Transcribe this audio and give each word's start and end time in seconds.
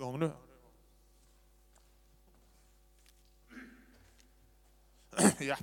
igång 0.00 0.18
nu? 0.18 0.32
Ja. 5.38 5.56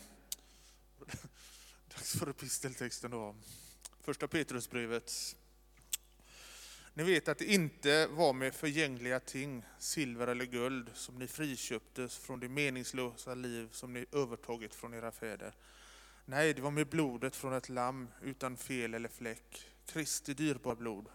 Dags 1.87 2.19
för 2.19 2.29
episteltexten 2.29 3.11
då. 3.11 3.35
Första 4.01 4.27
Petrusbrevet. 4.27 5.35
Ni 6.93 7.03
vet 7.03 7.27
att 7.27 7.37
det 7.37 7.45
inte 7.45 8.07
var 8.07 8.33
med 8.33 8.53
förgängliga 8.53 9.19
ting, 9.19 9.63
silver 9.79 10.27
eller 10.27 10.45
guld, 10.45 10.91
som 10.93 11.19
ni 11.19 11.27
friköptes 11.27 12.17
från 12.17 12.39
det 12.39 12.49
meningslösa 12.49 13.35
liv 13.35 13.69
som 13.71 13.93
ni 13.93 14.05
övertagit 14.11 14.75
från 14.75 14.93
era 14.93 15.11
fäder. 15.11 15.53
Nej, 16.25 16.53
det 16.53 16.61
var 16.61 16.71
med 16.71 16.87
blodet 16.87 17.35
från 17.35 17.53
ett 17.53 17.69
lamm 17.69 18.07
utan 18.21 18.57
fel 18.57 18.93
eller 18.93 19.09
fläck, 19.09 19.65
Kristi 19.85 20.33
dyrbara 20.33 20.75
blod. 20.75 21.09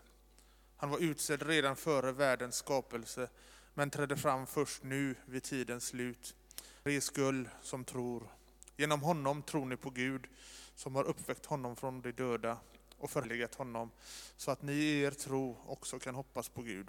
Han 0.83 0.91
var 0.91 0.99
utsedd 0.99 1.43
redan 1.43 1.77
före 1.77 2.13
världens 2.13 2.57
skapelse, 2.57 3.29
men 3.75 3.91
trädde 3.91 4.17
fram 4.17 4.47
först 4.47 4.83
nu 4.83 5.15
vid 5.27 5.43
tidens 5.43 5.87
slut. 5.87 6.35
För 6.83 7.01
skull 7.01 7.49
som 7.63 7.85
tror. 7.85 8.29
Genom 8.77 9.03
honom 9.03 9.43
tror 9.43 9.67
ni 9.67 9.77
på 9.77 9.91
Gud, 9.91 10.27
som 10.75 10.95
har 10.95 11.05
uppväckt 11.05 11.47
honom 11.47 11.77
från 11.77 12.03
de 12.03 12.13
döda 12.13 12.57
och 12.99 13.11
förlegat 13.11 13.55
honom, 13.55 13.91
så 14.37 14.51
att 14.51 14.63
ni 14.63 14.73
i 14.73 15.03
er 15.03 15.11
tro 15.11 15.57
också 15.67 15.99
kan 15.99 16.15
hoppas 16.15 16.49
på 16.49 16.63
Gud. 16.63 16.89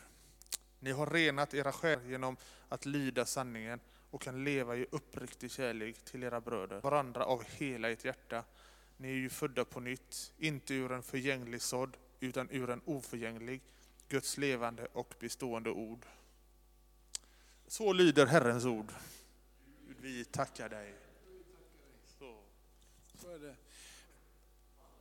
Ni 0.80 0.92
har 0.92 1.06
renat 1.06 1.54
era 1.54 1.72
själar 1.72 2.04
genom 2.04 2.38
att 2.70 2.86
lyda 2.86 3.26
sanningen 3.26 3.80
och 4.12 4.22
kan 4.22 4.44
leva 4.44 4.76
i 4.76 4.86
uppriktig 4.92 5.52
kärlek 5.52 6.06
till 6.06 6.24
era 6.24 6.42
bröder, 6.42 6.82
varandra 6.82 7.26
av 7.26 7.44
hela 7.44 7.90
ert 7.90 8.06
hjärta. 8.06 8.44
Ni 8.98 9.08
är 9.08 9.16
ju 9.16 9.30
födda 9.30 9.66
på 9.66 9.80
nytt, 9.80 10.34
inte 10.38 10.74
ur 10.74 10.92
en 10.92 11.04
förgänglig 11.04 11.62
sådd, 11.62 11.98
utan 12.20 12.50
ur 12.52 12.70
en 12.70 12.82
oförgänglig, 12.86 13.62
Guds 14.14 14.38
levande 14.38 14.88
och 14.94 15.14
bestående 15.20 15.70
ord. 15.70 16.06
Så 17.68 17.94
lyder 17.94 18.26
Herrens 18.26 18.66
ord. 18.66 18.94
Gud, 19.88 19.98
vi 20.02 20.26
tackar 20.26 20.70
dig. 20.70 20.96
Så. 22.20 22.36
Så 23.22 23.30
är 23.30 23.40
det. 23.40 23.56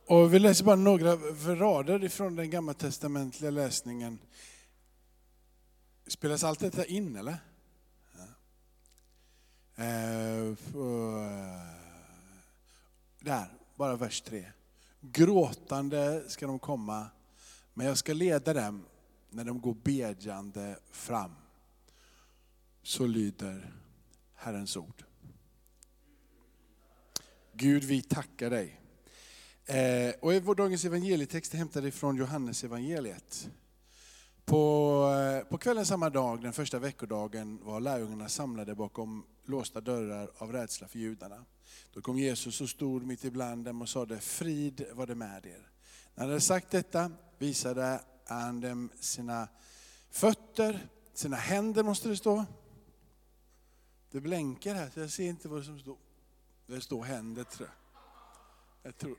Och 0.05 0.33
vi 0.33 0.39
läser 0.39 0.65
bara 0.65 0.75
några 0.75 1.15
rader 1.55 2.03
ifrån 2.03 2.35
den 2.35 2.49
gamla 2.49 2.73
testamentliga 2.73 3.51
läsningen. 3.51 4.19
Spelas 6.07 6.43
allt 6.43 6.59
detta 6.59 6.85
in 6.85 7.15
eller? 7.15 7.37
Ja. 8.17 8.23
Eh, 9.83 10.55
på, 10.71 11.17
eh, 11.17 11.69
där, 13.19 13.47
bara 13.75 13.95
vers 13.95 14.21
3. 14.21 14.51
Gråtande 15.01 16.29
ska 16.29 16.47
de 16.47 16.59
komma, 16.59 17.07
men 17.73 17.87
jag 17.87 17.97
ska 17.97 18.13
leda 18.13 18.53
dem 18.53 18.85
när 19.33 19.43
de 19.43 19.61
går 19.61 19.73
bedjande 19.73 20.79
fram. 20.91 21.31
Så 22.83 23.07
lyder 23.07 23.73
Herrens 24.35 24.77
ord. 24.77 25.03
Gud, 27.53 27.83
vi 27.83 28.01
tackar 28.01 28.49
dig. 28.49 28.79
Eh, 29.65 30.13
och 30.19 30.33
vår 30.33 30.55
dagens 30.55 30.85
evangelietext 30.85 31.53
är 31.53 31.57
hämtad 31.57 31.85
ifrån 31.85 32.15
Johannes 32.15 32.63
evangeliet. 32.63 33.49
På, 34.45 35.05
eh, 35.15 35.49
på 35.49 35.57
kvällen 35.57 35.85
samma 35.85 36.09
dag, 36.09 36.41
den 36.41 36.53
första 36.53 36.79
veckodagen, 36.79 37.59
var 37.63 37.79
lärjungarna 37.79 38.29
samlade 38.29 38.75
bakom 38.75 39.25
låsta 39.45 39.81
dörrar 39.81 40.31
av 40.37 40.51
rädsla 40.51 40.87
för 40.87 40.99
judarna. 40.99 41.45
Då 41.93 42.01
kom 42.01 42.17
Jesus 42.17 42.61
och 42.61 42.69
stod 42.69 43.05
mitt 43.05 43.23
ibland 43.23 43.65
dem 43.65 43.81
och 43.81 43.89
sade, 43.89 44.19
frid 44.19 44.85
var 44.93 45.07
det 45.07 45.15
med 45.15 45.45
er. 45.45 45.69
När 46.15 46.23
han 46.23 46.29
hade 46.29 46.41
sagt 46.41 46.71
detta 46.71 47.11
visade 47.37 47.99
and 48.33 48.65
um, 48.65 48.89
sina 48.99 49.47
fötter, 50.09 50.87
sina 51.13 51.35
händer 51.35 51.83
måste 51.83 52.09
det 52.09 52.17
stå. 52.17 52.45
Det 54.11 54.21
blänkar 54.21 54.75
här, 54.75 54.89
så 54.89 54.99
jag 54.99 55.09
ser 55.09 55.27
inte 55.27 55.47
vad 55.47 55.65
som 55.65 55.79
står. 55.79 55.97
Det 56.65 56.81
står 56.81 57.03
händer 57.03 57.43
tror 57.43 57.69
jag. 57.69 57.77
jag 58.83 58.97
tror. 58.97 59.17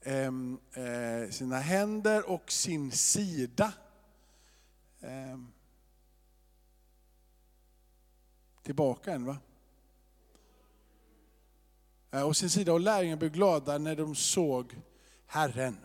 Ehm, 0.00 0.58
eh, 0.72 1.30
sina 1.30 1.58
händer 1.58 2.30
och 2.30 2.52
sin 2.52 2.92
sida. 2.92 3.72
Ehm. 5.00 5.52
Tillbaka 8.62 9.12
en 9.12 9.24
va? 9.24 9.38
Eh, 12.10 12.22
och 12.22 12.36
sin 12.36 12.50
sida 12.50 12.72
och 12.72 12.80
lärjungarna 12.80 13.18
blev 13.18 13.32
glada 13.32 13.78
när 13.78 13.96
de 13.96 14.14
såg 14.14 14.80
Herren. 15.26 15.76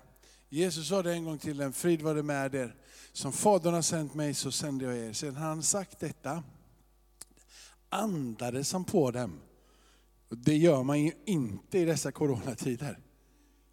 Jesus 0.50 0.88
sa 0.88 1.04
det 1.04 1.14
en 1.14 1.26
gång 1.26 1.38
till 1.38 1.58
dem, 1.58 1.74
frid 1.74 2.02
var 2.02 2.16
det 2.16 2.24
med 2.24 2.56
er. 2.56 2.76
Som 3.12 3.32
Fadern 3.32 3.74
har 3.74 3.82
sänt 3.82 4.14
mig 4.14 4.34
så 4.34 4.52
sände 4.52 4.86
jag 4.86 4.98
er. 4.98 5.14
Sedan 5.14 5.36
han 5.36 5.64
sagt 5.64 6.00
detta 6.00 6.44
andades 7.90 8.74
han 8.74 8.86
på 8.86 9.12
dem. 9.12 9.40
Det 10.30 10.58
gör 10.58 10.84
man 10.84 11.04
ju 11.04 11.12
inte 11.26 11.80
i 11.80 11.86
dessa 11.86 12.12
coronatider. 12.12 13.00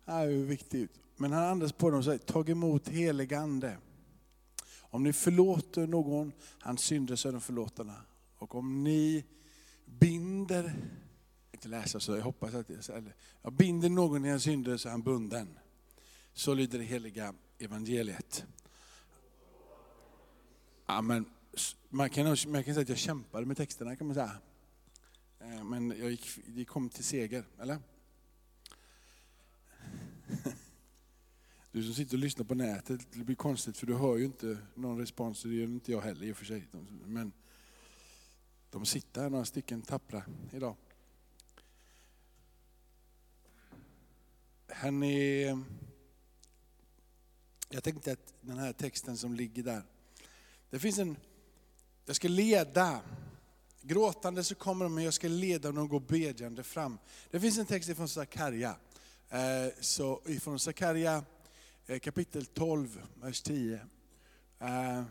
Det 0.05 0.13
är 0.13 0.29
ju 0.29 0.45
viktigt. 0.45 0.91
Men 1.17 1.33
han 1.33 1.45
andas 1.45 1.73
på 1.73 1.91
dem 1.91 1.99
och 1.99 2.05
säger, 2.05 2.19
tag 2.19 2.51
emot 2.51 2.89
helig 2.89 3.35
ande. 3.35 3.77
Om 4.79 5.03
ni 5.03 5.13
förlåter 5.13 5.87
någon 5.87 6.33
hans 6.59 6.81
synder 6.81 7.17
så 7.17 7.29
är 7.29 7.33
de 7.33 7.41
förlåtna. 7.41 7.95
Och 8.39 8.55
om 8.55 8.85
ni 8.85 9.25
binder, 9.85 10.63
jag 10.63 11.53
inte 11.53 11.69
läsa 11.69 12.01
så 12.01 12.17
jag 12.17 12.23
hoppas 12.23 12.55
att 12.55 12.69
det 12.69 12.89
är 12.89 13.15
jag 13.43 13.53
binder 13.53 13.89
någon 13.89 14.25
i 14.25 14.31
hans 14.31 14.43
synder 14.43 14.77
så 14.77 14.89
är 14.89 14.93
han 14.93 15.03
bunden. 15.03 15.59
Så 16.37 16.55
lyder 16.55 16.79
det 16.79 16.85
heliga 16.85 17.35
evangeliet. 17.59 18.47
Ja, 20.87 21.03
men 21.03 21.25
man, 21.89 22.11
kan, 22.11 22.37
man 22.47 22.65
kan 22.65 22.75
säga 22.75 22.83
att 22.83 22.89
jag 22.89 22.99
kämpade 22.99 23.47
med 23.47 23.57
texterna 23.57 23.97
kan 23.97 24.07
man 24.07 24.15
säga. 24.15 24.39
Eh, 25.41 25.65
men 25.65 25.95
jag 25.99 26.11
gick, 26.11 26.39
det 26.47 26.65
kom 26.65 26.89
till 26.89 27.05
seger, 27.05 27.45
eller? 27.61 27.79
Du 31.73 31.83
som 31.85 31.95
sitter 31.95 32.15
och 32.15 32.21
lyssnar 32.21 32.45
på 32.45 32.55
nätet, 32.55 33.07
det 33.13 33.25
blir 33.25 33.37
konstigt 33.37 33.77
för 33.77 33.87
du 33.87 33.95
hör 33.95 34.17
ju 34.17 34.25
inte 34.25 34.59
någon 34.75 34.99
respons, 34.99 35.43
det 35.43 35.55
gör 35.55 35.65
inte 35.65 35.93
jag 35.93 36.01
heller 36.01 36.27
i 36.27 36.33
och 36.33 36.37
för 36.37 36.45
sig. 36.45 36.69
Men 37.05 37.33
de 38.71 38.87
sitter 38.87 39.23
här 39.23 39.31
några 39.31 39.45
stycken 39.45 39.83
tappra 39.83 40.23
idag. 40.53 40.77
Hörrni, 44.69 45.55
jag 47.69 47.85
tänkte 47.85 48.13
att 48.13 48.35
den 48.41 48.59
här 48.59 48.73
texten 48.73 49.17
som 49.17 49.35
ligger 49.35 49.63
där, 49.63 49.83
det 50.71 50.79
finns 50.79 50.99
en, 50.99 51.17
jag 52.07 52.17
ska 52.17 52.29
leda, 52.29 53.01
gråtande 53.83 54.45
så 54.45 54.55
kommer 54.55 54.85
de, 54.85 54.95
men 54.95 55.05
jag 55.05 55.15
ska 55.15 55.29
leda 55.29 55.73
dem 55.73 55.79
och 55.79 55.89
gå 55.89 56.01
bedjande 56.01 56.63
fram. 56.63 56.99
Det 57.31 57.41
finns 57.41 57.59
en 57.59 57.67
text 57.67 57.89
ifrån 57.89 58.09
Sakarja, 58.09 58.77
eh, 59.31 59.73
så 59.81 60.23
ifrån 60.27 60.59
Sakarja 60.59 61.25
eh, 61.87 61.99
kapitel 61.99 62.47
12, 62.47 63.03
vers 63.15 63.43
10. 63.43 63.81
Eh, 64.59 65.03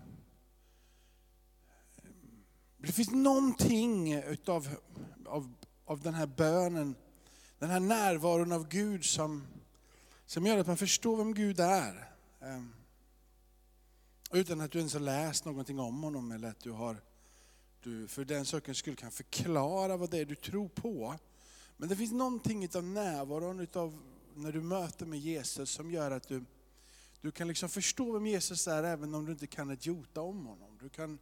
det 2.77 2.91
finns 2.91 3.11
någonting 3.11 4.13
utav, 4.13 4.69
av, 5.25 5.53
av 5.85 6.01
den 6.01 6.13
här 6.13 6.27
bönen, 6.27 6.95
den 7.59 7.69
här 7.69 7.79
närvaron 7.79 8.51
av 8.51 8.67
Gud 8.67 9.05
som, 9.05 9.47
som 10.25 10.45
gör 10.45 10.57
att 10.57 10.67
man 10.67 10.77
förstår 10.77 11.17
vem 11.17 11.33
Gud 11.33 11.59
är. 11.59 12.14
Ehm, 12.45 12.73
utan 14.31 14.61
att 14.61 14.72
du 14.72 14.78
ens 14.78 14.94
har 14.94 15.00
läst 15.00 15.45
någonting 15.45 15.79
om 15.79 16.03
honom 16.03 16.31
eller 16.31 16.47
att 16.47 16.59
du 16.59 16.72
har, 16.72 17.01
du 17.83 18.07
för 18.07 18.25
den 18.25 18.45
sakens 18.45 18.78
skull 18.78 18.95
kan 18.95 19.11
förklara 19.11 19.97
vad 19.97 20.09
det 20.09 20.17
är 20.17 20.25
du 20.25 20.35
tror 20.35 20.69
på. 20.69 21.16
Men 21.78 21.89
det 21.89 21.95
finns 21.95 22.11
någonting 22.11 22.69
av 22.75 22.84
närvaron 22.84 23.59
utav 23.59 24.01
när 24.35 24.51
du 24.51 24.61
möter 24.61 25.05
med 25.05 25.19
Jesus 25.19 25.69
som 25.69 25.91
gör 25.91 26.11
att 26.11 26.28
du, 26.28 26.45
du 27.22 27.31
kan 27.31 27.47
liksom 27.47 27.69
förstå 27.69 28.11
vem 28.11 28.28
Jesus 28.28 28.67
är 28.67 28.84
även 28.84 29.16
om 29.16 29.25
du 29.25 29.31
inte 29.31 29.47
kan 29.47 29.69
ett 29.69 29.85
jota 29.85 30.22
om 30.22 30.46
honom. 30.46 30.78
Du 30.81 30.90
kan, 30.90 31.19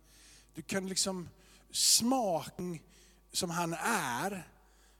du 0.53 0.61
kan 0.61 0.87
liksom 0.87 1.29
smaka 1.71 2.63
som 3.31 3.49
han 3.49 3.73
är, 3.83 4.47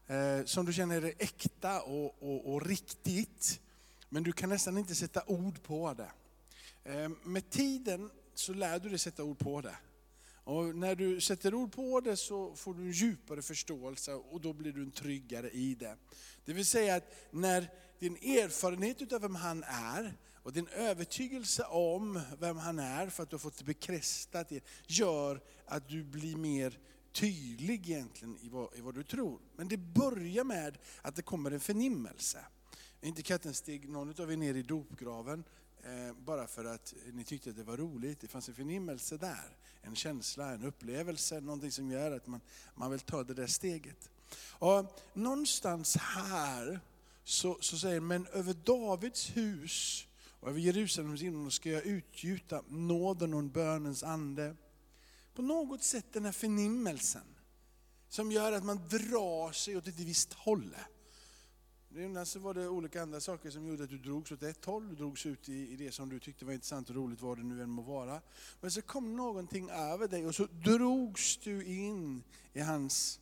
eh, 0.07 0.45
som 0.45 0.65
du 0.65 0.73
känner 0.73 1.01
är 1.01 1.13
äkta 1.19 1.81
och, 1.81 2.23
och, 2.23 2.53
och 2.53 2.65
riktigt. 2.65 3.59
Men 4.13 4.23
du 4.23 4.31
kan 4.31 4.49
nästan 4.49 4.77
inte 4.77 4.95
sätta 4.95 5.23
ord 5.27 5.63
på 5.63 5.93
det. 5.93 6.11
Eh, 6.83 7.09
med 7.23 7.49
tiden 7.49 8.11
så 8.33 8.53
lär 8.53 8.79
du 8.79 8.89
dig 8.89 8.99
sätta 8.99 9.23
ord 9.23 9.39
på 9.39 9.61
det. 9.61 9.75
Och 10.43 10.75
när 10.75 10.95
du 10.95 11.21
sätter 11.21 11.53
ord 11.53 11.71
på 11.71 12.01
det 12.01 12.17
så 12.17 12.55
får 12.55 12.73
du 12.73 12.81
en 12.81 12.91
djupare 12.91 13.41
förståelse 13.41 14.13
och 14.13 14.41
då 14.41 14.53
blir 14.53 14.73
du 14.73 14.81
en 14.81 14.91
tryggare 14.91 15.49
i 15.49 15.75
det. 15.75 15.97
Det 16.45 16.53
vill 16.53 16.65
säga 16.65 16.95
att 16.95 17.15
när 17.31 17.69
din 17.99 18.15
erfarenhet 18.15 19.13
av 19.13 19.21
vem 19.21 19.35
han 19.35 19.63
är 19.67 20.17
och 20.35 20.53
din 20.53 20.67
övertygelse 20.67 21.63
om 21.63 22.21
vem 22.39 22.57
han 22.57 22.79
är 22.79 23.09
för 23.09 23.23
att 23.23 23.29
du 23.29 23.33
har 23.33 23.39
fått 23.39 23.57
det 23.57 23.63
bekräftat 23.63 24.51
gör 24.87 25.41
att 25.65 25.89
du 25.89 26.03
blir 26.03 26.35
mer 26.35 26.79
tydlig 27.11 27.89
egentligen 27.89 28.37
i 28.41 28.49
vad, 28.49 28.75
i 28.75 28.81
vad 28.81 28.95
du 28.95 29.03
tror. 29.03 29.39
Men 29.55 29.67
det 29.67 29.77
börjar 29.77 30.43
med 30.43 30.77
att 31.01 31.15
det 31.15 31.21
kommer 31.21 31.51
en 31.51 31.59
förnimmelse. 31.59 32.45
Inte 33.01 33.21
katten 33.21 33.53
steg 33.53 33.89
någon 33.89 34.21
av 34.21 34.31
er 34.31 34.37
ner 34.37 34.55
i 34.55 34.63
dopgraven 34.63 35.43
Eh, 35.85 36.13
bara 36.13 36.47
för 36.47 36.65
att 36.65 36.93
ni 37.13 37.23
tyckte 37.23 37.49
att 37.49 37.55
det 37.55 37.63
var 37.63 37.77
roligt. 37.77 38.19
Det 38.19 38.27
fanns 38.27 38.49
en 38.49 38.55
förnimmelse 38.55 39.17
där, 39.17 39.57
en 39.81 39.95
känsla, 39.95 40.51
en 40.51 40.63
upplevelse, 40.63 41.41
någonting 41.41 41.71
som 41.71 41.91
gör 41.91 42.11
att 42.11 42.27
man, 42.27 42.41
man 42.75 42.91
vill 42.91 42.99
ta 42.99 43.23
det 43.23 43.33
där 43.33 43.47
steget. 43.47 44.09
Och 44.49 44.99
någonstans 45.13 45.95
här 45.97 46.79
så, 47.23 47.57
så 47.61 47.77
säger 47.77 47.99
men 47.99 48.27
över 48.27 48.53
Davids 48.53 49.37
hus 49.37 50.07
och 50.39 50.49
över 50.49 50.59
Jerusalems 50.59 51.21
inne 51.21 51.51
ska 51.51 51.69
jag 51.69 51.85
utgjuta 51.85 52.63
nåden 52.67 53.33
och 53.33 53.43
bönens 53.43 54.03
ande. 54.03 54.55
På 55.35 55.41
något 55.41 55.83
sätt 55.83 56.05
den 56.11 56.25
här 56.25 56.31
förnimmelsen 56.31 57.35
som 58.09 58.31
gör 58.31 58.51
att 58.51 58.63
man 58.63 58.87
drar 58.89 59.51
sig 59.51 59.77
åt 59.77 59.87
ett 59.87 59.99
visst 59.99 60.33
håll. 60.33 60.75
Innan 61.97 62.25
så 62.25 62.39
var 62.39 62.53
det 62.53 62.67
olika 62.67 63.01
andra 63.01 63.19
saker 63.19 63.49
som 63.49 63.67
gjorde 63.67 63.83
att 63.83 63.89
du 63.89 63.97
drogs 63.97 64.31
åt 64.31 64.43
ett 64.43 64.65
håll, 64.65 64.89
du 64.89 64.95
drogs 64.95 65.25
ut 65.25 65.49
i, 65.49 65.73
i 65.73 65.75
det 65.75 65.91
som 65.91 66.09
du 66.09 66.19
tyckte 66.19 66.45
var 66.45 66.53
intressant 66.53 66.89
och 66.89 66.95
roligt, 66.95 67.21
vad 67.21 67.37
det 67.37 67.43
nu 67.43 67.61
än 67.63 67.69
må 67.69 67.81
vara. 67.81 68.21
Men 68.61 68.71
så 68.71 68.81
kom 68.81 69.15
någonting 69.15 69.69
över 69.69 70.07
dig 70.07 70.25
och 70.25 70.35
så 70.35 70.45
drogs 70.45 71.37
du 71.37 71.65
in 71.65 72.23
i 72.53 72.59
hans 72.59 73.19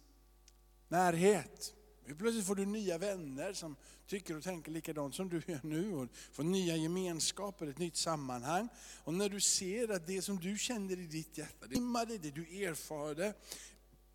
närhet. 0.88 1.74
Plötsligt 2.18 2.46
får 2.46 2.56
du 2.56 2.66
nya 2.66 2.98
vänner 2.98 3.54
som 3.54 3.76
tycker 4.08 4.38
och 4.38 4.44
tänker 4.44 4.72
likadant 4.72 5.16
som 5.16 5.30
du 5.30 5.42
gör 5.48 5.60
nu. 5.64 5.94
Och 5.94 6.08
får 6.32 6.44
nya 6.44 6.76
gemenskaper, 6.76 7.68
ett 7.68 7.78
nytt 7.78 7.96
sammanhang. 7.98 8.68
Och 9.04 9.14
när 9.14 9.30
du 9.30 9.40
ser 9.40 9.92
att 9.92 10.08
det 10.08 10.22
som 10.22 10.40
du 10.40 10.58
känner 10.58 11.00
i 11.00 11.08
ditt 11.08 11.38
hjärta, 11.38 11.68
det, 11.68 12.18
det 12.18 12.32
du 12.32 12.66
erfarde, 12.66 13.34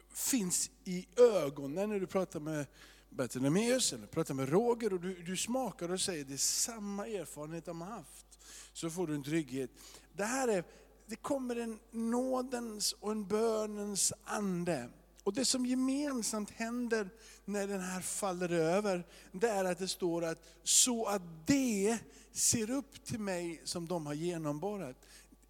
finns 0.09 0.71
i 0.85 1.07
ögonen 1.17 1.91
när 1.91 2.01
du 2.01 2.07
pratar 2.07 2.41
med 2.41 2.67
Bartolomeus 3.11 3.93
eller 3.93 4.07
pratar 4.07 4.35
med 4.35 4.49
Roger 4.49 4.93
och 4.93 5.01
du, 5.01 5.23
du 5.23 5.37
smakar 5.37 5.91
och 5.91 6.01
säger 6.01 6.25
det 6.25 6.33
är 6.33 6.39
samma 6.39 7.07
erfarenhet 7.07 7.65
de 7.65 7.81
har 7.81 7.89
haft. 7.89 8.39
Så 8.73 8.91
får 8.91 9.07
du 9.07 9.15
en 9.15 9.23
trygghet. 9.23 9.71
Det 10.13 10.25
här 10.25 10.49
är, 10.49 10.65
det 11.07 11.17
kommer 11.17 11.57
en 11.57 11.79
nådens 11.91 12.93
och 12.93 13.13
en 13.13 13.27
bönens 13.27 14.13
ande. 14.25 14.89
Och 15.23 15.33
det 15.33 15.45
som 15.45 15.67
gemensamt 15.67 16.51
händer 16.51 17.09
när 17.45 17.67
den 17.67 17.81
här 17.81 18.01
faller 18.01 18.53
över, 18.53 19.07
det 19.33 19.49
är 19.49 19.65
att 19.65 19.79
det 19.79 19.89
står 19.89 20.25
att 20.25 20.43
så 20.63 21.05
att 21.05 21.23
det 21.47 21.99
ser 22.33 22.71
upp 22.71 23.05
till 23.05 23.21
mig 23.21 23.61
som 23.65 23.89
de 23.89 24.07
har 24.07 24.15
genomborrat. 24.15 24.97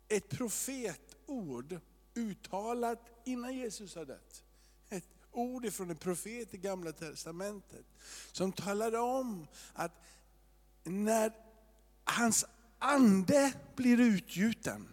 Ett 0.09 0.29
profetord 0.29 1.81
uttalat 2.15 3.01
innan 3.25 3.55
Jesus 3.57 3.95
har 3.95 4.05
dött 4.05 4.46
ord 5.37 5.73
från 5.73 5.91
en 5.91 5.97
profet 5.97 6.55
i 6.55 6.59
gamla 6.59 6.93
testamentet. 6.93 7.87
Som 8.33 8.53
talade 8.53 8.99
om 8.99 9.47
att 9.73 9.93
när 10.85 11.33
hans 12.05 12.45
ande 12.79 13.53
blir 13.77 14.01
utgjuten, 14.01 14.89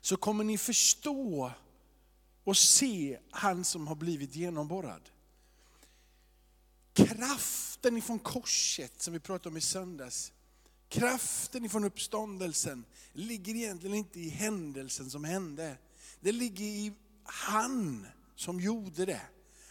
så 0.00 0.16
kommer 0.16 0.44
ni 0.44 0.58
förstå 0.58 1.52
och 2.44 2.56
se 2.56 3.18
han 3.30 3.64
som 3.64 3.86
har 3.86 3.94
blivit 3.94 4.36
genomborrad. 4.36 5.10
Kraften 6.92 7.96
ifrån 7.96 8.18
korset 8.18 9.02
som 9.02 9.12
vi 9.12 9.20
pratade 9.20 9.48
om 9.48 9.56
i 9.56 9.60
söndags, 9.60 10.32
kraften 10.88 11.64
ifrån 11.64 11.84
uppståndelsen 11.84 12.84
ligger 13.12 13.54
egentligen 13.54 13.96
inte 13.96 14.20
i 14.20 14.28
händelsen 14.28 15.10
som 15.10 15.24
hände. 15.24 15.78
Det 16.20 16.32
ligger 16.32 16.64
i 16.64 16.92
han 17.24 18.06
som 18.36 18.60
gjorde 18.60 19.06
det. 19.06 19.20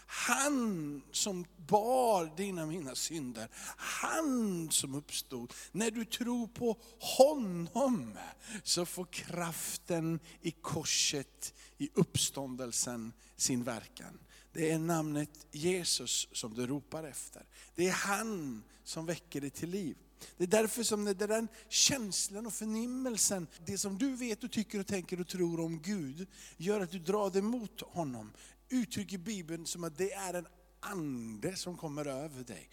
Han 0.07 1.01
som 1.11 1.45
bar 1.57 2.37
dina 2.37 2.65
mina 2.65 2.95
synder. 2.95 3.49
Han 3.77 4.71
som 4.71 4.95
uppstod. 4.95 5.53
När 5.71 5.91
du 5.91 6.05
tror 6.05 6.47
på 6.47 6.77
honom 6.99 8.17
så 8.63 8.85
får 8.85 9.05
kraften 9.05 10.19
i 10.41 10.51
korset, 10.51 11.53
i 11.77 11.89
uppståndelsen 11.93 13.13
sin 13.35 13.63
verkan. 13.63 14.19
Det 14.53 14.71
är 14.71 14.79
namnet 14.79 15.47
Jesus 15.51 16.27
som 16.31 16.53
du 16.53 16.67
ropar 16.67 17.03
efter. 17.03 17.45
Det 17.75 17.87
är 17.87 17.91
han 17.91 18.63
som 18.83 19.05
väcker 19.05 19.41
dig 19.41 19.49
till 19.49 19.69
liv. 19.69 19.97
Det 20.37 20.43
är 20.43 20.47
därför 20.47 20.83
som 20.83 21.05
det 21.05 21.13
den 21.13 21.47
känslan 21.69 22.45
och 22.45 22.53
förnimmelsen, 22.53 23.47
det 23.65 23.77
som 23.77 23.97
du 23.97 24.15
vet 24.15 24.43
och 24.43 24.51
tycker 24.51 24.79
och 24.79 24.87
tänker 24.87 25.19
och 25.19 25.27
tror 25.27 25.59
om 25.59 25.81
Gud, 25.81 26.27
gör 26.57 26.81
att 26.81 26.91
du 26.91 26.99
drar 26.99 27.29
dig 27.29 27.41
mot 27.41 27.81
honom 27.81 28.31
uttrycker 28.69 29.17
Bibeln 29.17 29.65
som 29.65 29.83
att 29.83 29.97
det 29.97 30.13
är 30.13 30.33
en 30.33 30.47
ande 30.79 31.55
som 31.55 31.77
kommer 31.77 32.05
över 32.05 32.43
dig. 32.43 32.69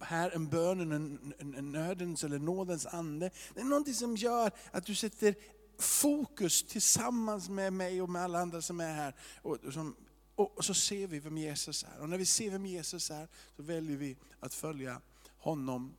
Här 0.00 0.30
en 0.30 0.48
bönen, 0.48 0.92
en, 0.92 1.34
en, 1.38 1.54
en 1.54 1.72
nödens 1.72 2.24
eller 2.24 2.38
nådens 2.38 2.86
ande. 2.86 3.30
Det 3.54 3.60
är 3.60 3.64
någonting 3.64 3.94
som 3.94 4.16
gör 4.16 4.50
att 4.70 4.86
du 4.86 4.94
sätter 4.94 5.34
fokus 5.78 6.62
tillsammans 6.62 7.48
med 7.48 7.72
mig 7.72 8.02
och 8.02 8.10
med 8.10 8.22
alla 8.22 8.38
andra 8.38 8.62
som 8.62 8.80
är 8.80 8.94
här. 8.94 9.14
Och, 9.42 9.56
och, 9.64 9.72
som, 9.72 9.96
och 10.34 10.64
så 10.64 10.74
ser 10.74 11.06
vi 11.06 11.18
vem 11.18 11.38
Jesus 11.38 11.84
är. 11.84 12.00
Och 12.00 12.08
när 12.08 12.18
vi 12.18 12.26
ser 12.26 12.50
vem 12.50 12.66
Jesus 12.66 13.10
är 13.10 13.28
så 13.56 13.62
väljer 13.62 13.96
vi 13.96 14.16
att 14.40 14.54
följa 14.54 15.00
honom 15.38 15.96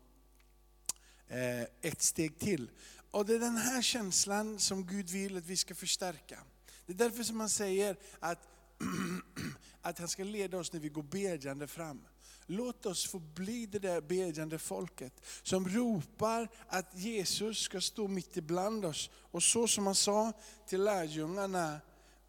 eh, 1.28 1.62
ett 1.82 2.02
steg 2.02 2.40
till. 2.40 2.70
Och 3.12 3.26
det 3.26 3.36
är 3.36 3.40
den 3.40 3.58
här 3.58 3.82
känslan 3.82 4.60
som 4.60 4.88
Gud 4.88 5.10
vill 5.10 5.38
att 5.38 5.46
vi 5.46 5.58
ska 5.58 5.76
förstärka. 5.76 6.40
Det 6.86 6.94
är 6.94 6.98
därför 6.98 7.24
som 7.24 7.38
man 7.38 7.50
säger 7.50 7.98
att 8.20 8.40
att 9.81 10.00
han 10.00 10.07
ska 10.07 10.24
leda 10.24 10.57
oss 10.57 10.74
när 10.74 10.79
vi 10.79 10.89
går 10.89 11.03
bedjande 11.03 11.68
fram. 11.68 12.01
Låt 12.45 12.85
oss 12.85 13.06
få 13.07 13.19
bli 13.19 13.65
det 13.65 13.79
där 13.79 14.01
bedjande 14.01 14.59
folket 14.59 15.13
som 15.44 15.68
ropar 15.68 16.50
att 16.68 16.97
Jesus 16.97 17.59
ska 17.59 17.81
stå 17.81 18.07
mitt 18.07 18.38
ibland 18.38 18.85
oss. 18.85 19.09
Och 19.13 19.44
så 19.44 19.68
som 19.68 19.85
han 19.85 19.95
sa 19.95 20.33
till 20.68 20.83
lärjungarna 20.83 21.79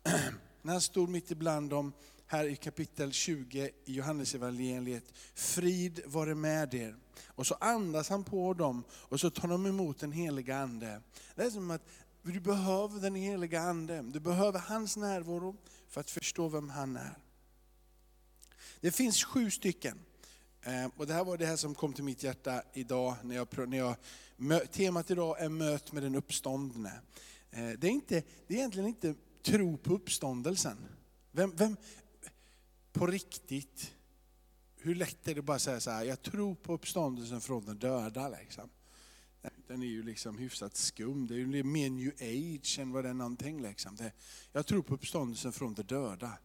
när 0.62 0.72
han 0.72 0.80
stod 0.80 1.08
mitt 1.08 1.30
ibland 1.30 1.70
dem 1.70 1.92
här 2.26 2.44
i 2.44 2.56
kapitel 2.56 3.12
20 3.12 3.70
i 3.84 3.92
Johannesevangeliet. 3.92 5.04
Frid 5.34 6.00
vare 6.06 6.34
med 6.34 6.74
er. 6.74 6.96
Och 7.26 7.46
så 7.46 7.54
andas 7.54 8.08
han 8.08 8.24
på 8.24 8.54
dem 8.54 8.84
och 8.90 9.20
så 9.20 9.30
tar 9.30 9.48
de 9.48 9.66
emot 9.66 9.98
den 9.98 10.12
heliga 10.12 10.58
Ande. 10.58 11.02
Det 11.34 11.42
är 11.42 11.50
som 11.50 11.70
att 11.70 11.88
för 12.28 12.32
du 12.32 12.40
behöver 12.40 13.00
den 13.00 13.14
heliga 13.14 13.60
Ande, 13.60 14.02
du 14.02 14.20
behöver 14.20 14.58
hans 14.58 14.96
närvaro 14.96 15.56
för 15.88 16.00
att 16.00 16.10
förstå 16.10 16.48
vem 16.48 16.69
han 16.69 16.96
är. 16.96 17.19
Det 18.80 18.90
finns 18.90 19.25
sju 19.25 19.50
stycken. 19.50 19.98
Eh, 20.62 20.86
och 20.96 21.06
det 21.06 21.12
här 21.12 21.25
var 21.25 21.36
det 21.36 21.46
här 21.46 21.56
som 21.56 21.75
kom 21.75 21.92
till 21.92 22.04
mitt 22.04 22.22
hjärta 22.22 22.62
idag, 22.72 23.16
när 23.22 23.36
jag, 23.36 23.69
när 23.69 23.78
jag, 23.78 24.72
temat 24.72 25.10
idag 25.10 25.40
är 25.40 25.48
möt 25.48 25.92
med 25.92 26.02
den 26.02 26.14
uppståndne. 26.14 26.92
Eh, 27.50 27.69
det 27.69 27.86
är, 27.86 27.90
inte, 27.90 28.22
det 28.46 28.54
är 28.54 28.58
egentligen 28.58 28.88
inte 28.88 29.14
tro 29.42 29.76
på 29.76 29.93
uppståndelsen. 29.94 30.76
Vem, 31.32 31.56
vem, 31.56 31.76
på 32.93 33.06
riktigt, 33.06 33.94
hur 34.76 34.94
lätt 34.94 35.29
är 35.29 35.34
det 35.34 35.43
bara 35.43 35.56
att 35.56 35.62
säga 35.62 35.81
så 35.81 35.91
här, 35.91 36.05
jag 36.05 36.22
tror 36.22 36.55
på 36.55 36.72
uppståndelsen 36.72 37.41
från 37.41 37.64
de 37.64 37.79
döda. 37.79 38.29
Liksom. 38.29 38.70
Den 39.67 39.82
är 39.82 39.86
ju 39.86 40.02
liksom 40.02 40.38
hyfsat 40.38 40.76
skum. 40.76 41.26
Det 41.26 41.34
är 41.34 41.38
ju 41.38 41.62
mer 41.62 41.90
new 41.90 42.12
age 42.20 42.78
än 42.78 42.93
vad 42.93 43.05
det 43.05 43.10
är 43.10 43.14
någonting. 43.14 43.62
Liksom. 43.62 43.96
Det, 43.96 44.12
jag 44.52 44.67
tror 44.67 44.82
på 44.82 44.94
uppståndelsen 44.94 45.52
från 45.52 45.74
de 45.74 45.82
döda. 45.82 46.38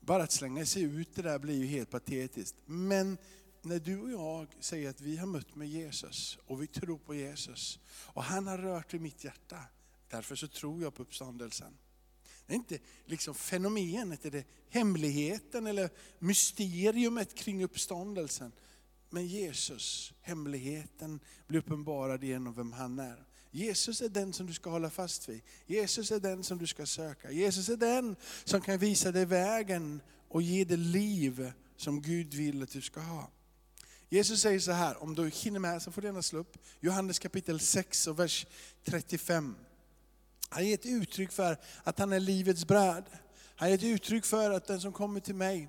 Bara 0.00 0.22
att 0.22 0.32
slänga 0.32 0.66
sig 0.66 0.82
ut 0.82 1.14
det 1.14 1.22
där 1.22 1.38
blir 1.38 1.54
ju 1.54 1.66
helt 1.66 1.90
patetiskt. 1.90 2.56
Men 2.64 3.18
när 3.62 3.78
du 3.78 4.00
och 4.00 4.10
jag 4.10 4.46
säger 4.60 4.90
att 4.90 5.00
vi 5.00 5.16
har 5.16 5.26
mött 5.26 5.54
med 5.54 5.68
Jesus 5.68 6.38
och 6.46 6.62
vi 6.62 6.66
tror 6.66 6.98
på 6.98 7.14
Jesus 7.14 7.78
och 7.88 8.24
han 8.24 8.46
har 8.46 8.58
rört 8.58 8.94
vid 8.94 9.00
mitt 9.00 9.24
hjärta. 9.24 9.58
Därför 10.08 10.36
så 10.36 10.48
tror 10.48 10.82
jag 10.82 10.94
på 10.94 11.02
uppståndelsen. 11.02 11.76
Det 12.46 12.52
är 12.52 12.56
inte 12.56 12.78
liksom 13.04 13.34
fenomenet, 13.34 14.24
är 14.24 14.30
det 14.30 14.44
hemligheten 14.68 15.66
eller 15.66 15.90
mysteriumet 16.18 17.34
kring 17.34 17.64
uppståndelsen. 17.64 18.52
Men 19.10 19.26
Jesus, 19.26 20.12
hemligheten, 20.20 21.20
blir 21.46 21.58
uppenbarad 21.58 22.24
genom 22.24 22.54
vem 22.54 22.72
han 22.72 22.98
är. 22.98 23.24
Jesus 23.50 24.00
är 24.00 24.08
den 24.08 24.32
som 24.32 24.46
du 24.46 24.52
ska 24.52 24.70
hålla 24.70 24.90
fast 24.90 25.28
vid. 25.28 25.42
Jesus 25.66 26.10
är 26.10 26.20
den 26.20 26.44
som 26.44 26.58
du 26.58 26.66
ska 26.66 26.86
söka. 26.86 27.30
Jesus 27.30 27.68
är 27.68 27.76
den 27.76 28.16
som 28.44 28.60
kan 28.60 28.78
visa 28.78 29.12
dig 29.12 29.24
vägen 29.24 30.02
och 30.28 30.42
ge 30.42 30.64
dig 30.64 30.76
liv 30.76 31.52
som 31.76 32.02
Gud 32.02 32.34
vill 32.34 32.62
att 32.62 32.70
du 32.70 32.80
ska 32.80 33.00
ha. 33.00 33.30
Jesus 34.08 34.40
säger 34.40 34.60
så 34.60 34.72
här, 34.72 35.02
om 35.02 35.14
du 35.14 35.28
hinner 35.28 35.60
med 35.60 35.82
så 35.82 35.92
får 35.92 36.02
du 36.02 36.08
gärna 36.08 36.22
slå 36.22 36.38
upp. 36.38 36.58
Johannes 36.80 37.18
kapitel 37.18 37.60
6 37.60 38.06
och 38.06 38.18
vers 38.18 38.46
35. 38.84 39.56
Han 40.48 40.66
ger 40.66 40.74
ett 40.74 40.86
uttryck 40.86 41.32
för 41.32 41.56
att 41.84 41.98
han 41.98 42.12
är 42.12 42.20
livets 42.20 42.66
bröd. 42.66 43.04
Han 43.56 43.68
ger 43.68 43.74
ett 43.74 43.84
uttryck 43.84 44.24
för 44.24 44.50
att 44.50 44.66
den 44.66 44.80
som 44.80 44.92
kommer 44.92 45.20
till 45.20 45.34
mig, 45.34 45.68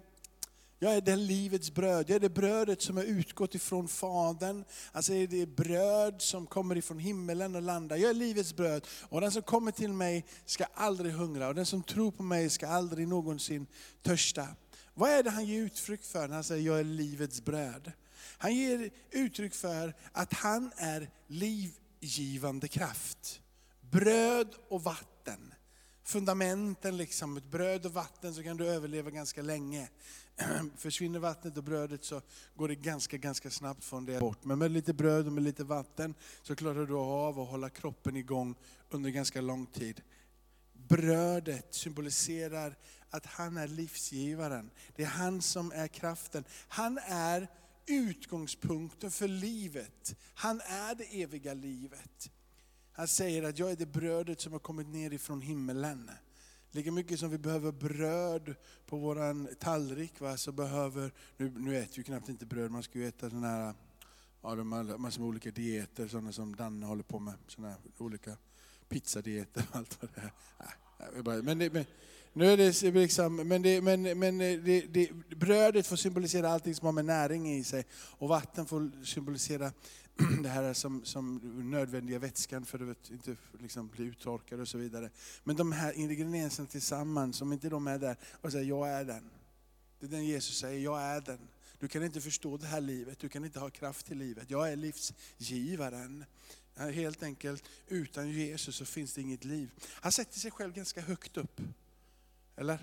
jag 0.84 0.96
är 0.96 1.02
det 1.02 1.16
livets 1.16 1.72
bröd, 1.72 2.10
jag 2.10 2.16
är 2.16 2.20
det 2.20 2.30
brödet 2.30 2.82
som 2.82 2.98
har 2.98 3.04
utgått 3.04 3.56
ifrån 3.56 3.88
Fadern. 3.88 4.64
Alltså 4.92 5.14
är 5.14 5.28
det 5.28 5.46
bröd 5.46 6.22
som 6.22 6.48
kommer 6.48 6.78
ifrån 6.78 7.00
himmelen 7.00 7.56
och 7.56 7.62
landar. 7.62 7.98
Jag 7.98 8.10
är 8.10 8.14
livets 8.14 8.56
bröd 8.56 8.88
och 9.10 9.22
den 9.22 9.32
som 9.32 9.42
kommer 9.42 9.72
till 9.72 9.94
mig 9.94 10.26
ska 10.46 10.66
aldrig 10.74 11.14
hungra 11.14 11.48
och 11.48 11.56
den 11.56 11.66
som 11.66 11.84
tror 11.84 12.12
på 12.12 12.24
mig 12.24 12.50
ska 12.50 12.68
aldrig 12.68 13.08
någonsin 13.08 13.68
törsta. 14.02 14.48
Vad 14.94 15.10
är 15.10 15.24
det 15.24 15.30
han 15.30 15.46
ger 15.46 15.62
uttryck 15.62 16.04
för 16.04 16.28
när 16.28 16.36
han 16.36 16.44
säger 16.44 16.68
jag 16.68 16.80
är 16.80 16.84
livets 16.84 17.42
bröd? 17.42 17.92
Han 18.38 18.56
ger 18.56 18.90
uttryck 19.12 19.54
för 19.54 19.94
att 20.12 20.34
han 20.34 20.72
är 20.78 21.10
livgivande 21.28 22.68
kraft. 22.68 23.42
Bröd 23.82 24.56
och 24.70 24.84
vatten. 24.84 25.54
Fundamenten 26.04 26.98
liksom, 26.98 27.38
ett 27.38 27.52
bröd 27.52 27.86
och 27.86 27.94
vatten 27.94 28.34
så 28.34 28.44
kan 28.44 28.58
du 28.58 28.68
överleva 28.68 29.10
ganska 29.10 29.42
länge. 29.42 29.90
Försvinner 30.78 31.20
vattnet 31.20 31.58
och 31.58 31.64
brödet 31.64 32.04
så 32.04 32.22
går 32.56 32.68
det 32.68 32.76
ganska, 32.76 33.18
ganska 33.18 33.50
snabbt 33.50 33.84
från 33.84 34.06
det 34.06 34.20
bort. 34.20 34.44
Men 34.44 34.60
med 34.60 34.72
lite 34.72 34.94
bröd 34.94 35.28
och 35.28 35.34
med 35.34 35.44
lite 35.44 35.64
vatten 35.64 36.16
så 36.42 36.56
klarar 36.56 36.86
du 36.86 36.96
av 36.96 37.40
att 37.40 37.50
hålla 37.50 37.70
kroppen 37.70 38.16
igång 38.16 38.56
under 38.90 39.10
ganska 39.10 39.42
lång 39.42 39.66
tid. 39.66 40.02
Brödet 40.74 41.74
symboliserar 41.74 42.76
att 43.10 43.26
han 43.26 43.58
är 43.58 43.68
livsgivaren. 43.68 44.72
Det 44.96 45.04
är 45.04 45.08
han 45.08 45.42
som 45.42 45.72
är 45.72 45.88
kraften. 45.88 46.44
Han 46.68 47.00
är 47.06 47.48
utgångspunkten 47.86 49.12
för 49.12 49.28
livet. 49.28 50.16
Han 50.34 50.62
är 50.62 50.96
det 50.96 51.22
eviga 51.22 51.54
livet. 51.54 52.32
Han 52.92 53.08
säger 53.08 53.44
att 53.44 53.60
jag 53.60 53.72
är 53.72 53.76
det 53.76 53.86
brödet 53.86 54.42
som 54.42 54.52
har 54.52 54.60
kommit 54.60 54.88
ner 54.88 55.14
ifrån 55.14 55.42
himmelen. 55.42 56.12
Lika 56.74 56.92
mycket 56.92 57.20
som 57.20 57.30
vi 57.30 57.38
behöver 57.38 57.72
bröd 57.72 58.56
på 58.86 58.98
våran 58.98 59.48
tallrik, 59.60 60.20
va, 60.20 60.38
så 60.38 60.52
behöver, 60.52 61.12
nu, 61.38 61.54
nu 61.58 61.78
äter 61.78 61.98
vi 61.98 62.04
knappt 62.04 62.30
inte 62.30 62.46
bröd, 62.46 62.72
man 62.72 62.84
ska 62.84 63.00
ju 63.00 63.08
äta 63.08 63.30
sådana 63.30 63.48
här, 63.48 63.74
ja, 64.42 64.56
de 64.56 64.72
har 64.72 64.98
massor 64.98 65.22
med 65.22 65.28
olika 65.30 65.52
dieter, 65.52 66.08
sådana 66.08 66.32
som 66.32 66.56
Danne 66.56 66.86
håller 66.86 67.04
på 67.04 67.20
med, 67.20 67.34
sådana 67.48 67.70
här 67.70 67.80
olika 67.98 68.38
pizzadieter 68.90 69.64
och 69.70 69.76
allt 69.76 69.98
vad 70.02 70.12
det 70.16 70.22
är. 70.22 71.42
Men, 71.42 71.58
det, 71.58 71.74
men 71.74 71.86
nu 72.34 72.46
är 72.46 72.58
det 72.58 72.92
liksom, 72.92 73.36
men, 73.36 73.62
det, 73.62 73.82
men, 73.82 74.20
men 74.20 74.38
det, 74.38 74.82
det, 74.82 75.12
brödet 75.30 75.88
får 75.88 75.96
symbolisera 75.96 76.50
allting 76.50 76.76
som 76.76 76.86
har 76.86 76.94
med 76.94 77.06
näring 77.06 77.54
i 77.54 77.64
sig, 77.64 77.86
och 77.94 78.30
vatten 78.30 78.66
får 78.66 79.06
symbolisera 79.06 79.72
det 80.44 80.50
här 80.50 80.74
som, 80.74 81.06
som 81.06 81.40
nödvändiga 81.72 82.20
vätskan 82.20 82.66
för 82.66 82.92
att 82.92 83.10
inte 83.10 83.36
liksom 83.60 83.88
bli 83.88 84.06
uttorkad 84.06 84.60
och 84.60 84.68
så 84.68 84.78
vidare. 84.78 85.10
Men 85.44 85.56
de 85.56 85.72
här 85.72 85.94
ingredienserna 85.94 86.68
tillsammans, 86.68 87.42
om 87.42 87.54
inte 87.54 87.70
de 87.70 87.88
är 87.88 88.00
där, 88.00 88.18
och 88.42 88.52
säger 88.52 88.66
jag 88.66 88.90
är 88.90 89.06
den. 89.06 89.30
Det 90.00 90.06
är 90.06 90.10
den 90.10 90.26
Jesus 90.26 90.58
säger, 90.58 90.80
jag 90.80 91.02
är 91.02 91.22
den. 91.22 91.40
Du 91.80 91.88
kan 91.88 92.04
inte 92.04 92.22
förstå 92.22 92.58
det 92.58 92.68
här 92.68 92.82
livet, 92.82 93.20
du 93.20 93.30
kan 93.30 93.46
inte 93.46 93.60
ha 93.60 93.70
kraft 93.70 94.06
till 94.06 94.18
livet. 94.18 94.50
Jag 94.50 94.72
är 94.72 94.76
livsgivaren. 94.76 96.26
Helt 96.76 97.24
enkelt, 97.24 97.64
utan 97.88 98.30
Jesus 98.30 98.76
så 98.76 98.86
finns 98.86 99.14
det 99.14 99.22
inget 99.22 99.46
liv. 99.46 99.70
Han 99.94 100.12
sätter 100.12 100.40
sig 100.40 100.52
själv 100.52 100.74
ganska 100.74 101.02
högt 101.02 101.38
upp. 101.38 101.62
Eller? 102.56 102.80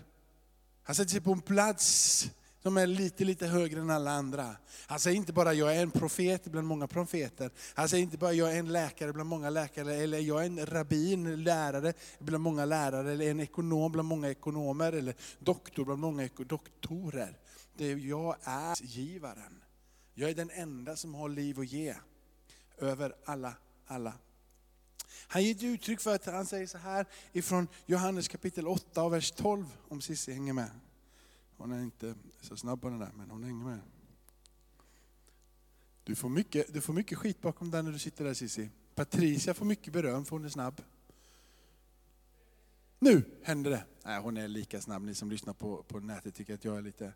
Han 0.83 0.95
sätter 0.95 1.11
sig 1.11 1.21
på 1.21 1.33
en 1.33 1.41
plats 1.41 2.31
som 2.63 2.77
är 2.77 2.87
lite, 2.87 3.25
lite 3.25 3.47
högre 3.47 3.81
än 3.81 3.91
alla 3.91 4.11
andra. 4.11 4.57
Han 4.87 5.01
säger 5.01 5.17
inte 5.17 5.33
bara 5.33 5.55
jag 5.55 5.77
är 5.77 5.83
en 5.83 5.91
profet 5.91 6.45
bland 6.45 6.67
många 6.67 6.87
profeter. 6.87 7.51
Han 7.75 7.89
säger 7.89 8.03
inte 8.03 8.19
bara 8.19 8.33
jag 8.33 8.55
är 8.55 8.59
en 8.59 8.73
läkare 8.73 9.13
bland 9.13 9.29
många 9.29 9.51
läkare, 9.51 9.95
eller 9.95 10.19
jag 10.19 10.43
är 10.43 10.47
en 10.47 10.67
rabbin, 10.67 11.45
lärare 11.45 11.93
bland 12.19 12.43
många 12.43 12.65
lärare, 12.65 13.13
eller 13.13 13.31
en 13.31 13.41
ekonom 13.41 13.93
bland 13.93 14.09
många 14.09 14.31
ekonomer, 14.31 14.93
eller 14.93 15.15
doktor 15.39 15.85
bland 15.85 16.01
många 16.01 16.29
doktorer. 16.37 17.39
Det 17.77 17.85
är, 17.85 17.97
jag 17.97 18.37
är 18.43 18.77
givaren. 18.83 19.63
Jag 20.15 20.31
är 20.31 20.35
den 20.35 20.51
enda 20.51 20.97
som 20.97 21.15
har 21.15 21.29
liv 21.29 21.61
att 21.61 21.73
ge. 21.73 21.95
Över 22.79 23.15
alla, 23.25 23.55
alla. 23.87 24.13
Han 25.29 25.45
ger 25.45 25.55
ett 25.55 25.63
uttryck 25.63 26.01
för 26.01 26.15
att 26.15 26.27
han 26.27 26.47
säger 26.47 26.67
så 26.67 26.79
här 26.79 27.07
ifrån 27.33 27.69
Johannes 27.87 28.29
kapitel 28.29 28.69
8 28.69 29.03
och 29.03 29.13
vers 29.13 29.31
12, 29.31 29.67
om 29.89 30.01
Cissi 30.01 30.33
hänger 30.33 30.53
med. 30.53 30.71
Hon 31.59 31.73
är 31.73 31.83
inte 31.83 32.15
så 32.41 32.57
snabb 32.57 32.81
på 32.81 32.89
den 32.89 32.99
där, 32.99 33.13
men 33.17 33.31
hon 33.31 33.45
hänger 33.45 33.65
med. 33.65 33.81
Du 36.05 36.15
får 36.15 36.29
mycket, 36.29 36.75
du 36.75 36.81
får 36.81 36.93
mycket 36.93 37.19
skit 37.19 37.41
bakom 37.41 37.71
den 37.71 37.85
när 37.85 37.93
du 37.93 37.99
sitter 37.99 38.25
där 38.25 38.35
Cissi. 38.35 38.71
Patricia 38.95 39.55
får 39.55 39.65
mycket 39.65 39.93
beröm 39.93 40.25
för 40.25 40.31
hon 40.31 40.45
är 40.45 40.49
snabb. 40.49 40.83
Nu 42.99 43.25
händer 43.43 43.71
det. 43.71 43.85
Nej, 44.05 44.21
hon 44.21 44.37
är 44.37 44.49
lika 44.49 44.81
snabb. 44.81 45.03
Ni 45.03 45.15
som 45.15 45.31
lyssnar 45.31 45.55
på, 45.55 45.83
på 45.83 46.01
nätet 46.01 46.35
tycker 46.35 46.55
att 46.55 46.65
jag 46.65 46.79
är 46.79 46.83
lite 46.83 47.13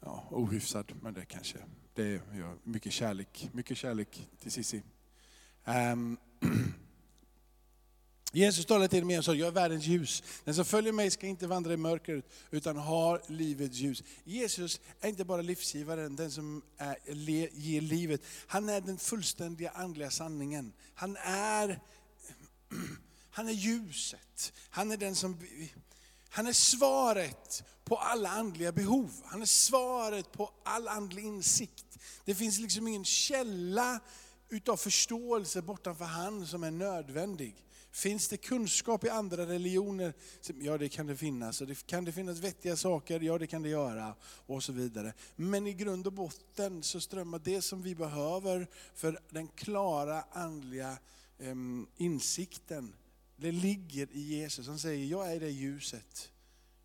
ja, 0.00 0.24
ohyfsad, 0.30 0.92
men 1.02 1.14
det 1.14 1.24
kanske 1.24 1.58
det 1.94 2.02
är 2.02 2.20
ja, 2.38 2.54
mycket 2.62 2.92
kärlek. 2.92 3.50
Mycket 3.52 3.76
kärlek 3.76 4.28
till 4.38 4.52
Cissi. 4.52 4.82
Um, 5.64 6.18
Jesus 8.34 8.66
talade 8.66 8.88
till 8.88 9.04
mig 9.04 9.18
och 9.18 9.24
sa, 9.24 9.34
jag 9.34 9.48
är 9.48 9.52
världens 9.52 9.84
ljus. 9.84 10.22
Den 10.44 10.54
som 10.54 10.64
följer 10.64 10.92
mig 10.92 11.10
ska 11.10 11.26
inte 11.26 11.46
vandra 11.46 11.72
i 11.72 11.76
mörkret, 11.76 12.24
utan 12.50 12.76
har 12.76 13.22
livets 13.26 13.76
ljus. 13.76 14.02
Jesus 14.24 14.80
är 15.00 15.08
inte 15.08 15.24
bara 15.24 15.42
livsgivaren, 15.42 16.16
den 16.16 16.30
som 16.30 16.62
är, 16.78 16.96
ger 17.52 17.80
livet. 17.80 18.20
Han 18.46 18.68
är 18.68 18.80
den 18.80 18.98
fullständiga 18.98 19.70
andliga 19.70 20.10
sanningen. 20.10 20.72
Han 20.94 21.16
är, 21.24 21.80
han 23.30 23.48
är 23.48 23.52
ljuset. 23.52 24.52
Han 24.70 24.90
är 24.90 24.96
den 24.96 25.14
som... 25.14 25.38
Han 26.28 26.46
är 26.46 26.52
svaret 26.52 27.64
på 27.84 27.96
alla 27.96 28.28
andliga 28.28 28.72
behov. 28.72 29.10
Han 29.24 29.42
är 29.42 29.46
svaret 29.46 30.32
på 30.32 30.50
all 30.64 30.88
andlig 30.88 31.24
insikt. 31.24 31.98
Det 32.24 32.34
finns 32.34 32.58
liksom 32.58 32.88
ingen 32.88 33.04
källa 33.04 34.00
utav 34.48 34.76
förståelse 34.76 35.62
bortanför 35.62 36.04
han 36.04 36.46
som 36.46 36.64
är 36.64 36.70
nödvändig. 36.70 37.63
Finns 37.94 38.28
det 38.28 38.36
kunskap 38.36 39.04
i 39.04 39.08
andra 39.08 39.46
religioner? 39.46 40.14
Ja, 40.60 40.78
det 40.78 40.88
kan 40.88 41.06
det 41.06 41.16
finnas. 41.16 41.60
Och 41.60 41.66
det 41.66 41.86
kan 41.86 42.04
det 42.04 42.12
finnas 42.12 42.38
vettiga 42.38 42.76
saker? 42.76 43.20
Ja, 43.20 43.38
det 43.38 43.46
kan 43.46 43.62
det 43.62 43.68
göra. 43.68 44.14
Och 44.22 44.62
så 44.62 44.72
vidare. 44.72 45.12
Men 45.36 45.66
i 45.66 45.72
grund 45.72 46.06
och 46.06 46.12
botten 46.12 46.82
så 46.82 47.00
strömmar 47.00 47.38
det 47.38 47.62
som 47.62 47.82
vi 47.82 47.94
behöver 47.94 48.66
för 48.94 49.20
den 49.30 49.48
klara 49.48 50.24
andliga 50.32 50.98
insikten, 51.96 52.94
det 53.36 53.52
ligger 53.52 54.08
i 54.12 54.20
Jesus. 54.20 54.66
Han 54.66 54.78
säger, 54.78 55.06
jag 55.06 55.32
är 55.32 55.40
det 55.40 55.50
ljuset. 55.50 56.32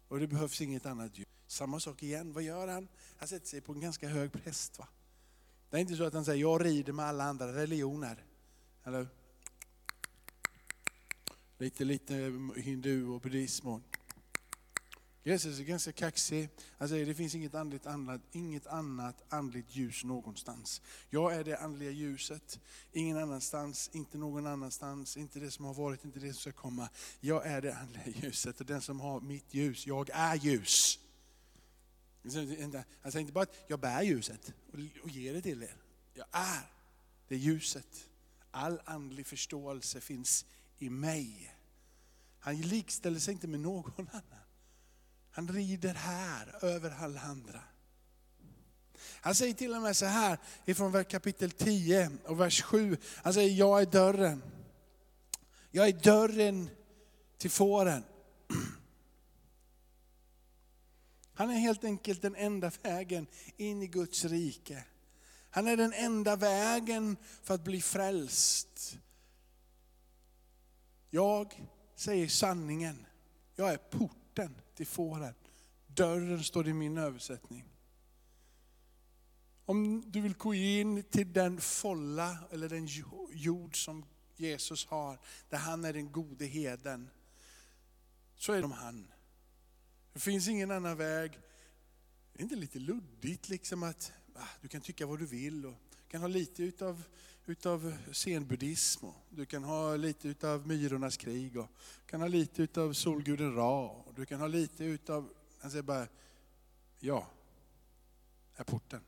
Och 0.08 0.20
det 0.20 0.28
behövs 0.28 0.62
inget 0.62 0.86
annat 0.86 1.18
ljus. 1.18 1.28
Samma 1.48 1.80
sak 1.80 2.04
igen, 2.04 2.34
vad 2.34 2.44
gör 2.44 2.68
han? 2.68 2.88
Han 3.18 3.28
sätter 3.28 3.48
sig 3.48 3.62
på 3.62 3.72
en 3.72 3.80
ganska 3.80 4.08
hög 4.08 4.32
präst. 4.32 4.80
Va? 4.80 4.88
Det 5.70 5.78
är 5.78 5.82
inte 5.82 5.96
så 5.96 6.04
att 6.04 6.14
han 6.14 6.26
säger, 6.26 6.42
jag 6.42 6.66
rider 6.66 6.94
med 6.94 7.06
alla 7.06 7.24
andra 7.24 7.56
religioner. 7.56 8.24
Eller 8.84 9.08
lite, 11.60 11.86
lite 11.86 12.14
hindu 12.56 13.08
och 13.08 13.22
buddhism. 13.22 13.68
Och 13.68 13.82
Jesus 15.24 15.60
är 15.60 15.64
ganska 15.64 15.92
kaxig. 15.92 16.50
Han 16.78 16.90
säger 16.90 17.06
det 17.06 17.16
finns 17.16 17.36
inget, 17.36 17.56
andligt 17.56 17.86
annat, 17.86 18.22
inget 18.32 18.68
annat 18.68 19.24
andligt 19.30 19.76
ljus 19.76 20.04
någonstans. 20.04 20.82
Jag 21.10 21.36
är 21.36 21.44
det 21.44 21.58
andliga 21.58 21.92
ljuset, 21.92 22.60
ingen 22.92 23.18
annanstans, 23.18 23.90
inte 23.94 24.18
någon 24.18 24.48
annanstans, 24.48 25.18
inte 25.18 25.40
det 25.40 25.52
som 25.52 25.66
har 25.66 25.74
varit, 25.74 26.06
inte 26.06 26.20
det 26.20 26.34
som 26.34 26.42
ska 26.42 26.52
komma. 26.52 26.90
Jag 27.20 27.46
är 27.48 27.62
det 27.62 27.76
andliga 27.76 28.08
ljuset 28.22 28.60
och 28.60 28.66
den 28.66 28.82
som 28.82 29.00
har 29.00 29.22
mitt 29.22 29.54
ljus, 29.54 29.88
jag 29.88 30.10
är 30.14 30.36
ljus. 30.36 31.00
Han 32.24 32.32
säger 33.12 33.20
inte 33.20 33.34
bara 33.34 33.44
att 33.44 33.66
jag 33.68 33.80
bär 33.80 34.02
ljuset 34.02 34.54
och 35.04 35.10
ger 35.10 35.34
det 35.34 35.42
till 35.42 35.64
er. 35.64 35.76
Jag 36.14 36.28
är 36.32 36.72
det 37.28 37.38
ljuset. 37.38 38.10
All 38.52 38.82
andlig 38.86 39.28
förståelse 39.28 40.02
finns 40.02 40.46
i 40.80 40.90
mig. 40.90 41.56
Han 42.40 42.62
likställer 42.62 43.20
sig 43.20 43.34
inte 43.34 43.48
med 43.48 43.60
någon 43.60 44.08
annan. 44.12 44.46
Han 45.32 45.48
rider 45.48 45.94
här 45.94 46.66
över 46.66 46.92
alla 46.92 47.22
andra. 47.22 47.62
Han 49.00 49.36
säger 49.36 49.54
till 49.54 49.76
och 49.76 49.82
med 49.82 49.98
så 49.98 50.06
här 50.06 50.38
ifrån 50.66 51.06
kapitel 51.06 51.52
10 51.52 52.12
och 52.26 52.40
vers 52.40 52.62
7. 52.62 52.98
Han 53.16 53.34
säger, 53.34 53.50
jag 53.50 53.82
är 53.82 53.86
dörren. 53.86 54.44
Jag 55.72 55.88
är 55.88 55.94
dörren 55.94 56.70
till 57.38 57.52
fåren. 57.52 58.04
Han 61.34 61.50
är 61.50 61.60
helt 61.60 61.84
enkelt 61.84 62.22
den 62.22 62.36
enda 62.36 62.72
vägen 62.82 63.28
in 63.58 63.84
i 63.84 63.88
Guds 63.88 64.26
rike. 64.26 64.84
Han 65.50 65.68
är 65.68 65.78
den 65.78 65.94
enda 65.94 66.36
vägen 66.36 67.18
för 67.44 67.54
att 67.54 67.64
bli 67.64 67.82
frälst. 67.82 68.98
Jag 71.10 71.66
säger 71.96 72.28
sanningen. 72.28 73.06
Jag 73.56 73.74
är 73.74 73.78
porten 73.78 74.62
till 74.76 74.88
fåren. 74.88 75.34
Dörren 75.88 76.44
står 76.44 76.68
i 76.68 76.74
min 76.74 76.98
översättning. 76.98 77.66
Om 79.66 80.04
du 80.12 80.22
vill 80.22 80.34
gå 80.34 80.54
in 80.54 81.04
till 81.04 81.34
den 81.34 81.62
folla 81.62 82.38
eller 82.52 82.70
den 82.70 82.88
jord 83.32 83.86
som 83.86 84.06
Jesus 84.36 84.86
har, 84.86 85.20
där 85.50 85.58
han 85.58 85.86
är 85.86 85.94
den 85.94 86.12
gode 86.12 86.46
heden, 86.46 87.10
så 88.36 88.54
är 88.54 88.62
det 88.62 88.68
han. 88.68 89.12
Det 90.14 90.20
finns 90.20 90.48
ingen 90.48 90.72
annan 90.72 90.98
väg. 90.98 91.32
Det 92.34 92.40
är 92.40 92.44
inte 92.44 92.56
lite 92.56 92.80
luddigt 92.80 93.50
liksom 93.50 93.84
att 93.84 94.12
ah, 94.34 94.48
du 94.62 94.68
kan 94.68 94.82
tycka 94.82 95.06
vad 95.06 95.20
du 95.20 95.26
vill 95.26 95.66
och 95.66 95.76
kan 96.08 96.22
ha 96.22 96.28
lite 96.28 96.64
utav 96.64 97.04
utav 97.50 97.94
zenbuddism 98.12 99.06
och 99.06 99.16
du 99.30 99.46
kan 99.46 99.64
ha 99.64 99.96
lite 99.96 100.28
utav 100.28 100.68
myrornas 100.68 101.18
krig, 101.18 101.58
och 101.58 101.68
du 102.06 102.12
kan 102.12 102.22
ha 102.22 102.28
lite 102.28 102.64
utav 102.64 102.94
solguden 102.94 103.56
Ra, 103.56 103.90
och 103.90 104.14
du 104.16 104.26
kan 104.26 104.40
ha 104.40 104.48
lite 104.48 104.84
utav, 104.84 105.30
han 105.60 105.72
säger 105.72 105.84
bara, 105.84 106.08
ja, 107.00 107.28
är 108.56 108.64
porten. 108.64 109.02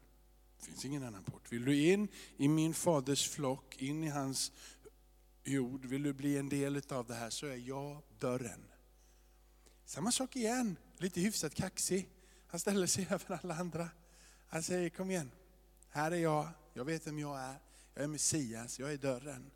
Det 0.60 0.65
finns 0.65 0.86
ingen 0.86 1.03
annan 1.03 1.24
port. 1.24 1.51
Vill 1.51 1.65
du 1.65 1.91
in 1.91 2.07
i 2.38 2.48
min 2.48 2.74
faders 2.74 3.29
flock, 3.29 3.81
in 3.81 4.03
i 4.03 4.10
hans 4.10 4.51
jord, 5.43 5.86
vill 5.86 6.03
du 6.03 6.13
bli 6.13 6.38
en 6.38 6.50
del 6.50 6.75
utav 6.75 7.07
det 7.07 7.13
här 7.13 7.29
så 7.29 7.45
är 7.45 7.55
jag 7.55 8.01
dörren. 8.19 8.63
Samma 9.86 10.12
sak 10.12 10.36
igen, 10.36 10.77
lite 10.98 11.21
hyfsat 11.21 11.55
kaxig. 11.55 12.10
Han 12.48 12.60
ställer 12.60 12.88
sig 12.88 13.07
över 13.10 13.39
alla 13.43 13.55
andra. 13.55 13.89
Han 14.48 14.63
säger 14.63 14.89
kom 14.89 15.12
igen, 15.12 15.31
här 15.89 16.12
är 16.12 16.15
jag, 16.15 16.48
jag 16.74 16.86
vet 16.86 17.07
vem 17.07 17.19
jag 17.19 17.39
är. 17.39 17.55
Jag 17.93 18.03
är 18.03 18.07
Messias, 18.07 18.79
jag 18.79 18.93
är 18.93 18.98
dörren. 18.98 19.51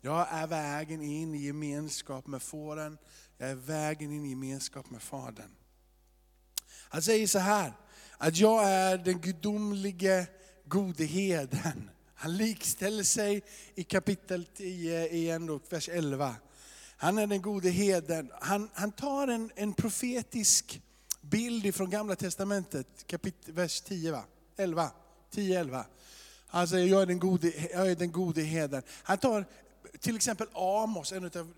Jag 0.00 0.26
är 0.30 0.46
vägen 0.46 1.02
in 1.02 1.34
i 1.34 1.38
gemenskap 1.38 2.26
med 2.26 2.42
fåren, 2.42 2.98
jag 3.38 3.50
är 3.50 3.54
vägen 3.54 4.12
in 4.12 4.24
i 4.24 4.28
gemenskap 4.28 4.90
med 4.90 5.02
Fadern. 5.02 5.50
Han 6.88 7.02
säger 7.02 7.26
så 7.26 7.38
här, 7.38 7.72
att 8.18 8.36
jag 8.36 8.68
är 8.68 8.98
den 8.98 9.20
gudomlige 9.20 10.26
gode 10.64 11.04
heden. 11.04 11.90
Han 12.14 12.36
likställer 12.36 13.02
sig 13.04 13.42
i 13.74 13.84
kapitel 13.84 14.44
10 14.44 15.08
igen, 15.08 15.46
då, 15.46 15.60
vers 15.70 15.88
11. 15.88 16.36
Han 16.96 17.18
är 17.18 17.26
den 17.26 17.42
gode 17.42 17.70
heden. 17.70 18.30
Han, 18.40 18.70
han 18.74 18.92
tar 18.92 19.28
en, 19.28 19.50
en 19.54 19.72
profetisk 19.72 20.82
bild 21.20 21.74
från 21.74 21.90
gamla 21.90 22.16
testamentet, 22.16 23.06
kapitel, 23.06 23.54
vers 23.54 23.80
10, 23.80 24.12
va? 24.12 24.24
11, 24.56 24.90
10, 25.30 25.60
11. 25.60 25.86
Han 26.52 26.68
säger, 26.68 26.86
jag 26.86 27.02
är 27.02 27.06
den 27.06 27.18
gode, 27.18 27.52
jag 27.72 27.90
är 27.90 27.96
den 27.96 28.12
gode 28.12 28.42
heden. 28.42 28.82
Han 29.02 29.18
tar 29.18 29.44
till 30.00 30.16
exempel 30.16 30.46
Amos, 30.54 31.12
en 31.12 31.24
av 31.24 31.52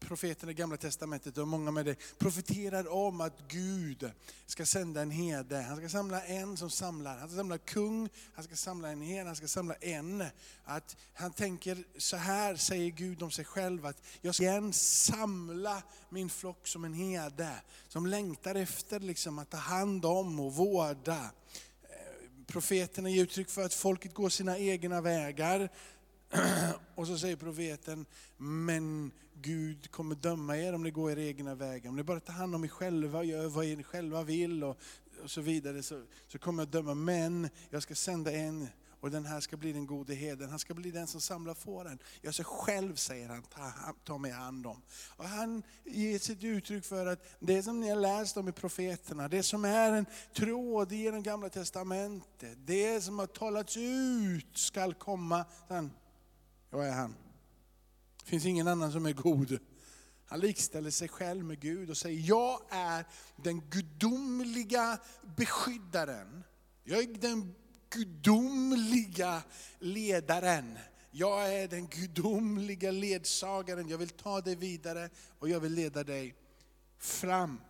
profeterna 0.00 0.52
i 0.52 0.54
gamla 0.54 0.76
testamentet 0.76 1.38
och 1.38 1.48
många 1.48 1.70
med 1.70 1.86
det, 1.86 1.96
profeterar 2.18 2.92
om 2.92 3.20
att 3.20 3.48
Gud 3.48 4.10
ska 4.46 4.66
sända 4.66 5.02
en 5.02 5.10
herde. 5.10 5.56
Han 5.60 5.76
ska 5.76 5.88
samla 5.88 6.22
en 6.22 6.56
som 6.56 6.70
samlar, 6.70 7.18
han 7.18 7.28
ska 7.28 7.36
samla 7.36 7.58
kung, 7.58 8.08
han 8.34 8.44
ska 8.44 8.56
samla 8.56 8.88
en 8.88 9.02
herde, 9.02 9.26
han 9.26 9.36
ska 9.36 9.48
samla 9.48 9.74
en. 9.74 10.24
Att 10.64 10.96
han 11.14 11.32
tänker 11.32 11.84
så 11.98 12.16
här 12.16 12.56
säger 12.56 12.90
Gud 12.90 13.22
om 13.22 13.30
sig 13.30 13.44
själv, 13.44 13.86
att 13.86 14.02
jag 14.20 14.34
ska 14.34 14.44
igen 14.44 14.72
samla 14.72 15.82
min 16.08 16.30
flock 16.30 16.66
som 16.66 16.84
en 16.84 16.94
herde, 16.94 17.50
som 17.88 18.06
längtar 18.06 18.54
efter 18.54 19.00
liksom 19.00 19.38
att 19.38 19.50
ta 19.50 19.56
hand 19.56 20.04
om 20.04 20.40
och 20.40 20.54
vårda. 20.54 21.30
Profeterna 22.52 23.10
ger 23.10 23.22
uttryck 23.22 23.50
för 23.50 23.64
att 23.64 23.74
folket 23.74 24.14
går 24.14 24.28
sina 24.28 24.58
egna 24.58 25.00
vägar, 25.00 25.68
och 26.94 27.06
så 27.06 27.18
säger 27.18 27.36
profeten, 27.36 28.06
men 28.36 29.10
Gud 29.34 29.90
kommer 29.90 30.14
döma 30.14 30.56
er 30.56 30.72
om 30.72 30.82
ni 30.82 30.90
går 30.90 31.10
era 31.10 31.22
egna 31.22 31.54
vägar. 31.54 31.90
Om 31.90 31.96
ni 31.96 32.02
bara 32.02 32.20
tar 32.20 32.32
hand 32.32 32.54
om 32.54 32.64
er 32.64 32.68
själva 32.68 33.18
och 33.18 33.24
gör 33.24 33.48
vad 33.48 33.66
ni 33.66 33.82
själva 33.82 34.22
vill 34.22 34.64
och, 34.64 34.78
och 35.22 35.30
så 35.30 35.40
vidare 35.40 35.82
så, 35.82 36.02
så 36.28 36.38
kommer 36.38 36.62
jag 36.62 36.68
döma. 36.68 36.94
Men 36.94 37.48
jag 37.70 37.82
ska 37.82 37.94
sända 37.94 38.32
en 38.32 38.68
och 39.00 39.10
den 39.10 39.26
här 39.26 39.40
ska 39.40 39.56
bli 39.56 39.72
den 39.72 39.86
gode 39.86 40.14
heden. 40.14 40.50
Han 40.50 40.58
ska 40.58 40.74
bli 40.74 40.90
den 40.90 41.06
som 41.06 41.20
samlar 41.20 41.54
fåren. 41.54 41.98
Jag 42.20 42.34
ska 42.34 42.44
själv, 42.44 42.94
säger 42.94 43.28
han, 43.28 43.42
ta, 43.42 43.72
ta 44.04 44.18
mig 44.18 44.30
hand 44.30 44.66
om. 44.66 44.82
Och 45.16 45.24
han 45.24 45.62
ger 45.84 46.18
sitt 46.18 46.44
uttryck 46.44 46.84
för 46.84 47.06
att 47.06 47.36
det 47.40 47.62
som 47.62 47.80
ni 47.80 47.88
har 47.88 47.96
läst 47.96 48.36
om 48.36 48.48
i 48.48 48.52
profeterna, 48.52 49.28
det 49.28 49.42
som 49.42 49.64
är 49.64 49.92
en 49.92 50.06
tråd 50.34 50.92
i 50.92 51.10
det 51.10 51.20
gamla 51.20 51.48
testamentet, 51.48 52.58
det 52.66 53.00
som 53.00 53.18
har 53.18 53.26
talats 53.26 53.76
ut 53.76 54.58
skall 54.58 54.94
komma. 54.94 55.44
Sen, 55.68 55.90
jag 56.70 56.86
är 56.86 56.92
han. 56.92 57.14
Det 58.24 58.30
finns 58.30 58.46
ingen 58.46 58.68
annan 58.68 58.92
som 58.92 59.06
är 59.06 59.12
god. 59.12 59.58
Han 60.26 60.40
likställer 60.40 60.90
sig 60.90 61.08
själv 61.08 61.44
med 61.44 61.60
Gud 61.60 61.90
och 61.90 61.96
säger, 61.96 62.28
jag 62.28 62.60
är 62.70 63.04
den 63.36 63.60
gudomliga 63.70 64.98
beskyddaren. 65.36 66.44
Jag 66.84 66.98
är 66.98 67.06
den 67.06 67.54
gudomliga 67.90 69.42
ledaren. 69.78 70.78
Jag 71.10 71.54
är 71.54 71.68
den 71.68 71.86
gudomliga 71.86 72.90
ledsagaren. 72.90 73.88
Jag 73.88 73.98
vill 73.98 74.08
ta 74.08 74.40
dig 74.40 74.54
vidare 74.54 75.10
och 75.38 75.48
jag 75.48 75.60
vill 75.60 75.72
leda 75.72 76.04
dig 76.04 76.34
fram. 76.98 77.60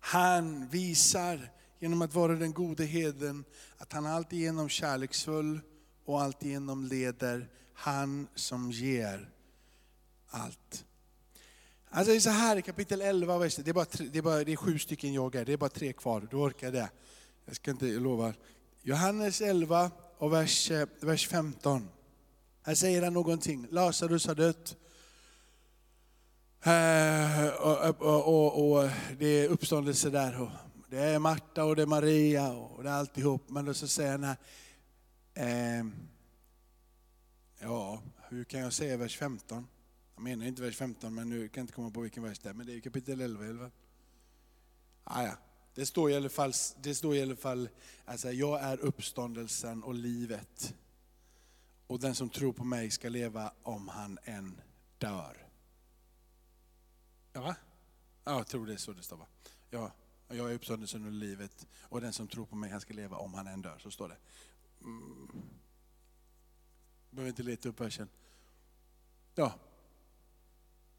Han 0.00 0.68
visar 0.68 1.50
genom 1.78 2.02
att 2.02 2.14
vara 2.14 2.34
den 2.34 2.52
gode 2.52 2.84
heden 2.84 3.44
att 3.78 3.92
han 3.92 4.06
alltigenom 4.06 4.68
kärleksfull 4.68 5.60
och 6.04 6.22
alltigenom 6.22 6.84
leder. 6.84 7.48
Han 7.74 8.28
som 8.34 8.70
ger 8.70 9.30
allt. 10.28 10.84
Alltså, 11.90 12.10
det 12.12 12.18
är 12.18 12.20
så 12.20 12.30
här 12.30 12.56
i 12.56 12.62
kapitel 12.62 13.00
11, 13.00 13.38
det 13.38 13.58
är, 13.68 13.72
bara, 13.72 13.86
det, 14.12 14.18
är 14.18 14.22
bara, 14.22 14.44
det 14.44 14.52
är 14.52 14.56
sju 14.56 14.78
stycken 14.78 15.12
jag 15.12 15.34
är, 15.34 15.44
det 15.44 15.52
är 15.52 15.56
bara 15.56 15.70
tre 15.70 15.92
kvar, 15.92 16.28
du 16.30 16.36
orkar 16.36 16.72
det. 16.72 16.90
Jag 17.44 17.56
ska 17.56 17.70
inte, 17.70 17.86
jag 17.86 18.02
lovar. 18.02 18.34
Johannes 18.86 19.40
11 19.40 19.90
och 20.18 20.32
vers, 20.32 20.70
eh, 20.70 20.88
vers 21.00 21.28
15. 21.28 21.88
Här 22.62 22.74
säger 22.74 23.02
han 23.02 23.12
någonting, 23.12 23.66
Lazarus 23.70 24.26
har 24.26 24.34
dött. 24.34 24.76
Eh, 26.62 27.48
och, 27.48 28.02
och, 28.02 28.28
och, 28.28 28.72
och, 28.72 28.90
det 29.18 29.26
är 29.26 29.48
uppståndelse 29.48 30.10
där. 30.10 30.50
Det 30.88 30.98
är 30.98 31.18
Marta 31.18 31.64
och 31.64 31.76
det 31.76 31.82
är 31.82 31.86
Maria 31.86 32.52
och 32.52 32.82
det 32.82 32.88
är 32.88 32.94
alltihop. 32.94 33.42
Men 33.48 33.64
då 33.64 33.74
så 33.74 33.88
säger 33.88 34.10
han 34.10 34.24
här, 34.24 34.36
eh, 35.34 35.86
ja, 37.60 38.02
hur 38.28 38.44
kan 38.44 38.60
jag 38.60 38.72
säga 38.72 38.96
vers 38.96 39.18
15? 39.18 39.66
Jag 40.14 40.22
menar 40.22 40.46
inte 40.46 40.62
vers 40.62 40.76
15, 40.76 41.14
men 41.14 41.28
nu 41.28 41.48
kan 41.48 41.60
jag 41.60 41.62
inte 41.62 41.74
komma 41.74 41.90
på 41.90 42.00
vilken 42.00 42.22
vers 42.22 42.38
det 42.38 42.48
är. 42.48 42.54
Men 42.54 42.66
det 42.66 42.74
är 42.74 42.80
kapitel 42.80 43.20
11. 43.20 43.44
11. 43.44 43.70
Ah, 45.04 45.22
ja. 45.22 45.32
Det 45.74 45.86
står 45.86 46.10
i 46.10 46.16
alla 46.16 46.28
fall, 46.28 46.52
det 46.82 46.94
står 46.94 47.14
i 47.16 47.22
alla 47.22 47.36
fall 47.36 47.68
alltså, 48.04 48.32
jag 48.32 48.60
är 48.60 48.78
uppståndelsen 48.78 49.82
och 49.82 49.94
livet. 49.94 50.74
Och 51.86 52.00
den 52.00 52.14
som 52.14 52.28
tror 52.28 52.52
på 52.52 52.64
mig 52.64 52.90
ska 52.90 53.08
leva 53.08 53.52
om 53.62 53.88
han 53.88 54.18
än 54.24 54.60
dör. 54.98 55.48
Ja, 57.32 57.54
jag 58.24 58.46
tror 58.46 58.66
det 58.66 58.72
är 58.72 58.76
så 58.76 58.92
det 58.92 59.02
står 59.02 59.16
va? 59.16 59.26
Ja, 59.70 59.92
jag 60.28 60.50
är 60.50 60.54
uppståndelsen 60.54 61.06
och 61.06 61.12
livet 61.12 61.66
och 61.80 62.00
den 62.00 62.12
som 62.12 62.28
tror 62.28 62.46
på 62.46 62.56
mig 62.56 62.70
han 62.70 62.80
ska 62.80 62.94
leva 62.94 63.16
om 63.16 63.34
han 63.34 63.46
än 63.46 63.62
dör. 63.62 63.78
Så 63.78 63.90
står 63.90 64.08
det. 64.08 64.16
Mm. 64.80 65.30
Behöver 67.10 67.28
inte 67.28 67.42
leta 67.42 67.68
upp 67.68 67.80
versen. 67.80 68.08
Ja, 69.34 69.52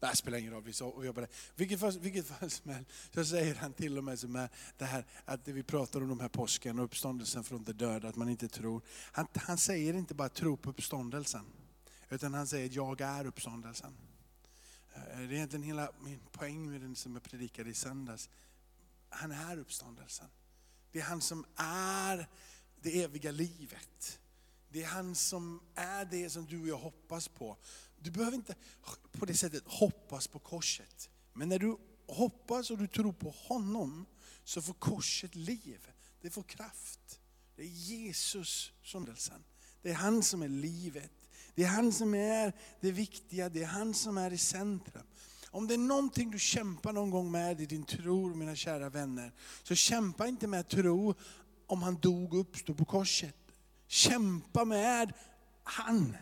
det 0.00 0.16
spelar 0.16 0.38
ingen 0.38 0.52
roll, 0.52 0.62
vi 0.62 1.06
jobbar 1.06 1.22
där. 1.22 1.30
Vilket 1.54 1.80
fall, 1.80 1.98
vilket 1.98 2.26
fall 2.26 2.50
som 2.50 2.70
helst, 2.70 2.90
så 3.14 3.24
säger 3.24 3.54
han 3.54 3.72
till 3.72 3.98
och 3.98 4.04
med 4.04 4.18
som 4.18 4.36
är 4.36 4.48
det 4.78 4.84
här, 4.84 5.04
att 5.24 5.48
vi 5.48 5.62
pratar 5.62 6.00
om 6.00 6.08
de 6.08 6.20
här 6.20 6.28
påsken 6.28 6.78
och 6.78 6.84
uppståndelsen 6.84 7.44
från 7.44 7.64
de 7.64 7.72
döda, 7.72 8.08
att 8.08 8.16
man 8.16 8.28
inte 8.28 8.48
tror. 8.48 8.82
Han, 9.12 9.26
han 9.34 9.58
säger 9.58 9.94
inte 9.94 10.14
bara 10.14 10.28
tro 10.28 10.56
på 10.56 10.70
uppståndelsen, 10.70 11.44
utan 12.08 12.34
han 12.34 12.46
säger 12.46 12.70
jag 12.72 13.00
är 13.00 13.26
uppståndelsen. 13.26 13.96
Eh, 14.94 15.18
det 15.18 15.24
är 15.24 15.32
egentligen 15.32 15.62
hela 15.62 15.92
min 16.00 16.20
poäng 16.32 16.70
med 16.70 16.80
den 16.80 16.96
som 16.96 17.14
jag 17.14 17.22
predikade 17.22 17.70
i 17.70 17.74
söndags. 17.74 18.28
Han 19.08 19.32
är 19.32 19.58
uppståndelsen. 19.58 20.28
Det 20.92 21.00
är 21.00 21.04
han 21.04 21.20
som 21.20 21.44
är 21.56 22.28
det 22.82 23.02
eviga 23.02 23.30
livet. 23.30 24.20
Det 24.68 24.82
är 24.82 24.86
han 24.86 25.14
som 25.14 25.60
är 25.74 26.04
det 26.04 26.30
som 26.30 26.46
du 26.46 26.62
och 26.62 26.68
jag 26.68 26.78
hoppas 26.78 27.28
på. 27.28 27.56
Du 28.06 28.12
behöver 28.12 28.36
inte 28.36 28.54
på 29.12 29.26
det 29.26 29.34
sättet 29.34 29.62
hoppas 29.66 30.26
på 30.26 30.38
korset. 30.38 31.10
Men 31.32 31.48
när 31.48 31.58
du 31.58 31.76
hoppas 32.06 32.70
och 32.70 32.78
du 32.78 32.86
tror 32.86 33.12
på 33.12 33.30
honom 33.30 34.06
så 34.44 34.62
får 34.62 34.74
korset 34.74 35.34
liv. 35.34 35.86
Det 36.20 36.30
får 36.30 36.42
kraft. 36.42 37.20
Det 37.56 37.62
är 37.62 37.66
Jesus 37.66 38.72
som 38.82 39.02
är 39.02 39.16
Det 39.82 39.90
är 39.90 39.94
han 39.94 40.22
som 40.22 40.42
är 40.42 40.48
livet. 40.48 41.12
Det 41.54 41.64
är 41.64 41.68
han 41.68 41.92
som 41.92 42.14
är 42.14 42.52
det 42.80 42.92
viktiga, 42.92 43.48
det 43.48 43.62
är 43.62 43.66
han 43.66 43.94
som 43.94 44.18
är 44.18 44.32
i 44.32 44.38
centrum. 44.38 45.06
Om 45.50 45.66
det 45.66 45.74
är 45.74 45.78
någonting 45.78 46.30
du 46.30 46.38
kämpar 46.38 46.92
någon 46.92 47.10
gång 47.10 47.30
med 47.30 47.60
i 47.60 47.66
din 47.66 47.84
tro, 47.84 48.34
mina 48.34 48.56
kära 48.56 48.88
vänner, 48.88 49.32
så 49.62 49.74
kämpa 49.74 50.26
inte 50.26 50.46
med 50.46 50.68
tro 50.68 51.14
om 51.66 51.82
han 51.82 51.96
dog 51.96 52.34
och 52.34 52.40
uppstod 52.40 52.78
på 52.78 52.84
korset. 52.84 53.36
Kämpa 53.86 54.64
med 54.64 55.12
han. 55.62 56.16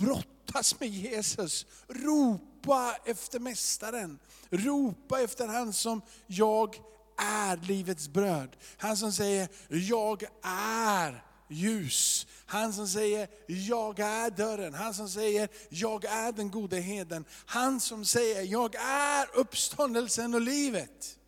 Brottas 0.00 0.80
med 0.80 0.88
Jesus. 0.88 1.66
Ropa 1.88 2.96
efter 3.04 3.38
Mästaren. 3.38 4.18
Ropa 4.50 5.20
efter 5.20 5.48
han 5.48 5.72
som 5.72 6.02
jag 6.26 6.76
är 7.16 7.56
livets 7.56 8.08
bröd. 8.08 8.56
Han 8.76 8.96
som 8.96 9.12
säger, 9.12 9.48
jag 9.68 10.22
är 10.42 11.24
ljus. 11.48 12.26
Han 12.46 12.72
som 12.72 12.88
säger, 12.88 13.28
jag 13.46 13.98
är 13.98 14.30
dörren. 14.30 14.74
Han 14.74 14.94
som 14.94 15.08
säger, 15.08 15.48
jag 15.68 16.04
är 16.04 16.32
den 16.32 16.50
gode 16.50 16.76
heden. 16.76 17.24
Han 17.46 17.80
som 17.80 18.04
säger, 18.04 18.42
jag 18.42 18.74
är 18.74 19.38
uppståndelsen 19.38 20.34
och 20.34 20.40
livet. 20.40 21.18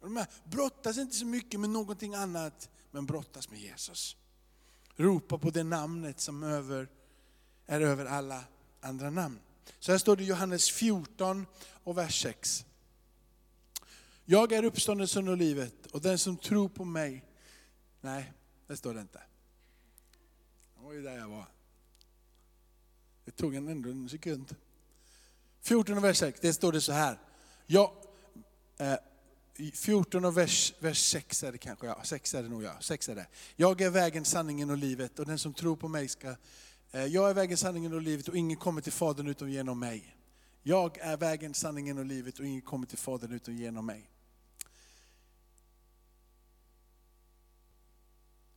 De 0.00 0.16
här 0.16 0.26
brottas 0.44 0.98
inte 0.98 1.16
så 1.16 1.26
mycket 1.26 1.60
med 1.60 1.70
någonting 1.70 2.14
annat, 2.14 2.68
men 2.90 3.06
brottas 3.06 3.50
med 3.50 3.60
Jesus. 3.60 4.16
Ropa 4.96 5.38
på 5.38 5.50
det 5.50 5.64
namnet 5.64 6.20
som 6.20 6.42
över, 6.42 6.88
är 7.66 7.80
över 7.80 8.06
alla 8.06 8.44
andra 8.80 9.10
namn. 9.10 9.38
Så 9.78 9.92
här 9.92 9.98
står 9.98 10.16
det 10.16 10.22
i 10.22 10.26
Johannes 10.26 10.70
14 10.70 11.46
och 11.84 11.98
vers 11.98 12.22
6. 12.22 12.64
Jag 14.24 14.52
är 14.52 14.64
uppståndelsen 14.64 15.28
och 15.28 15.36
livet 15.36 15.86
och 15.86 16.00
den 16.00 16.18
som 16.18 16.36
tror 16.36 16.68
på 16.68 16.84
mig, 16.84 17.24
nej, 18.00 18.32
det 18.66 18.76
står 18.76 18.94
det 18.94 19.00
inte. 19.00 19.22
Det 20.74 20.84
var 20.84 20.92
ju 20.92 21.02
där 21.02 21.18
jag 21.18 21.28
var. 21.28 21.46
Det 23.24 23.30
tog 23.30 23.54
en 23.54 23.68
ändå 23.68 23.90
en 23.90 24.08
sekund. 24.08 24.56
14 25.60 25.98
och 25.98 26.04
vers 26.04 26.18
6, 26.18 26.40
det 26.40 26.52
står 26.52 26.72
det 26.72 26.80
så 26.80 26.92
här. 26.92 27.18
Jag, 27.66 27.92
eh, 28.78 28.96
14 29.72 30.24
och 30.24 30.36
vers, 30.36 30.74
vers 30.78 30.98
6 30.98 31.42
är 31.42 31.52
det 31.52 31.58
kanske, 31.58 31.86
ja, 31.86 32.00
6 32.04 32.34
är 32.34 32.42
det 32.42 32.48
nog 32.48 32.62
ja, 32.62 32.76
6 32.80 33.08
är 33.08 33.14
det. 33.14 33.26
Jag 33.56 33.80
är 33.80 33.90
vägen, 33.90 34.24
sanningen 34.24 34.70
och 34.70 34.76
livet 34.76 35.18
och 35.18 35.26
den 35.26 35.38
som 35.38 35.54
tror 35.54 35.76
på 35.76 35.88
mig 35.88 36.08
ska, 36.08 36.36
Eh, 36.92 37.04
jag 37.04 37.30
är 37.30 37.34
vägen, 37.34 37.56
sanningen 37.56 37.92
och 37.92 38.02
livet 38.02 38.28
och 38.28 38.36
ingen 38.36 38.56
kommer 38.56 38.80
till 38.80 38.92
Fadern 38.92 39.26
utom 39.26 39.50
genom 39.50 39.78
mig. 39.78 40.16
Jag 40.62 40.98
är 40.98 41.16
vägen, 41.16 41.54
sanningen 41.54 41.98
och 41.98 42.04
livet 42.04 42.38
och 42.38 42.46
ingen 42.46 42.62
kommer 42.62 42.86
till 42.86 42.98
Fadern 42.98 43.32
utom 43.32 43.56
genom 43.56 43.86
mig. 43.86 44.10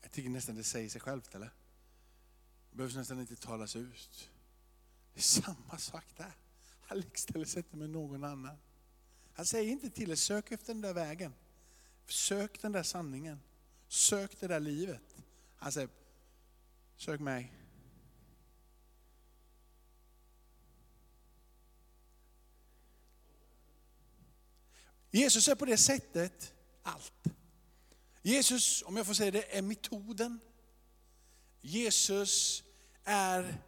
Jag 0.02 0.12
tycker 0.12 0.30
nästan 0.30 0.56
det 0.56 0.64
säger 0.64 0.90
sig 0.90 1.02
självt 1.02 1.36
eller? 1.36 1.52
Det 2.70 2.78
behövs 2.78 2.96
nästan 2.96 3.20
inte 3.20 3.36
talas 3.36 3.76
ut. 3.76 4.30
Det 5.14 5.20
är 5.20 5.24
samma 5.24 5.78
sak 5.78 6.06
där. 6.18 6.34
Han 6.82 7.00
likställer 7.00 7.46
sig 7.46 7.60
inte 7.60 7.78
med 7.78 7.90
någon 7.90 8.24
annan. 8.24 8.58
Han 9.34 9.46
säger 9.46 9.72
inte 9.72 9.90
till 9.90 10.12
er, 10.12 10.16
sök 10.16 10.52
efter 10.52 10.74
den 10.74 10.82
där 10.82 10.94
vägen. 10.94 11.34
Sök 12.06 12.62
den 12.62 12.72
där 12.72 12.84
sanningen. 12.84 13.40
Sök 13.88 14.40
det 14.40 14.48
där 14.48 14.60
livet. 14.60 15.16
Han 15.58 15.72
säger, 15.72 15.90
sök 16.98 17.20
mig. 17.20 17.54
Jesus 25.12 25.48
är 25.48 25.56
på 25.56 25.66
det 25.66 25.78
sättet 25.78 26.54
allt. 26.84 27.24
Jesus, 28.22 28.84
om 28.86 28.98
jag 28.98 29.06
får 29.06 29.14
säga 29.14 29.32
det, 29.32 29.58
är 29.58 29.62
metoden. 29.62 30.40
Jesus 31.62 32.64
är 33.04 33.62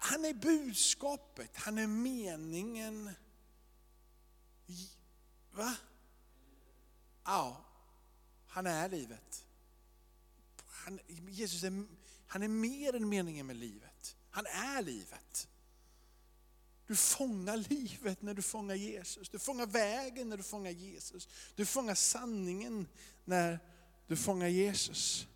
Han 0.00 0.24
är 0.24 0.34
budskapet, 0.34 1.56
han 1.56 1.78
är 1.78 1.86
meningen. 1.86 3.10
Va? 5.50 5.76
Ja, 7.24 7.64
han 8.46 8.66
är 8.66 8.88
livet. 8.88 9.47
Han, 10.88 11.00
Jesus 11.28 11.64
är, 11.64 11.86
han 12.26 12.42
är 12.42 12.48
mer 12.48 12.96
än 12.96 13.08
meningen 13.08 13.46
med 13.46 13.56
livet. 13.56 14.16
Han 14.30 14.46
är 14.46 14.82
livet. 14.82 15.48
Du 16.86 16.96
fångar 16.96 17.56
livet 17.56 18.22
när 18.22 18.34
du 18.34 18.42
fångar 18.42 18.74
Jesus. 18.74 19.28
Du 19.28 19.38
fångar 19.38 19.66
vägen 19.66 20.28
när 20.28 20.36
du 20.36 20.42
fångar 20.42 20.70
Jesus. 20.70 21.28
Du 21.54 21.66
fångar 21.66 21.94
sanningen 21.94 22.88
när 23.24 23.58
du 24.06 24.16
fångar 24.16 24.48
Jesus. 24.48 25.26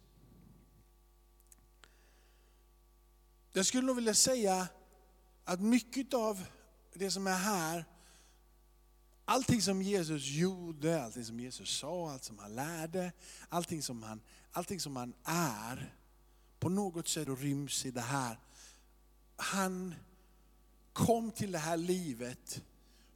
Jag 3.52 3.66
skulle 3.66 3.86
nog 3.86 3.96
vilja 3.96 4.14
säga 4.14 4.68
att 5.44 5.60
mycket 5.60 6.14
av 6.14 6.44
det 6.94 7.10
som 7.10 7.26
är 7.26 7.36
här, 7.36 7.84
allting 9.32 9.62
som 9.62 9.82
Jesus 9.82 10.26
gjorde, 10.26 11.02
allting 11.02 11.24
som 11.24 11.40
Jesus 11.40 11.70
sa, 11.70 12.10
allt 12.10 12.24
som 12.24 12.38
han 12.38 12.54
lärde, 12.54 13.12
allting 13.48 13.82
som 13.82 14.02
han, 14.02 14.20
allting 14.52 14.80
som 14.80 14.96
han 14.96 15.14
är, 15.24 15.94
på 16.58 16.68
något 16.68 17.08
sätt 17.08 17.28
ryms 17.28 17.86
i 17.86 17.90
det 17.90 18.00
här. 18.00 18.38
Han 19.36 19.94
kom 20.92 21.30
till 21.30 21.52
det 21.52 21.58
här 21.58 21.76
livet 21.76 22.62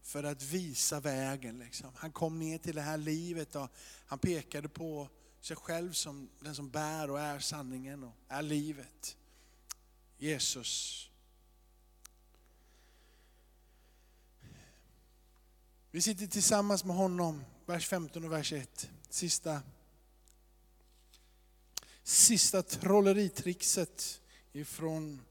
för 0.03 0.25
att 0.25 0.43
visa 0.43 1.01
vägen. 1.01 1.59
Liksom. 1.59 1.91
Han 1.97 2.13
kom 2.13 2.39
ner 2.39 2.59
till 2.59 2.75
det 2.75 2.83
här 2.83 2.97
livet 2.99 3.57
och 3.57 3.69
han 4.07 4.19
pekade 4.19 4.69
på 4.69 5.09
sig 5.41 5.57
själv 5.57 5.93
som 5.93 6.29
den 6.41 6.55
som 6.55 6.71
bär 6.71 7.11
och 7.11 7.21
är 7.21 7.39
sanningen 7.39 8.05
och 8.05 8.15
är 8.29 8.43
livet. 8.43 9.17
Jesus. 10.19 11.06
Vi 15.97 16.03
sitter 16.03 16.27
tillsammans 16.27 16.85
med 16.85 16.97
honom, 16.97 17.45
vers 17.67 17.89
15 17.89 18.25
och 18.25 18.33
vers 18.33 18.53
1. 18.53 18.91
Sista, 19.09 19.63
sista 22.03 22.63
trolleritrixet 22.63 24.21
ifrån 24.53 25.23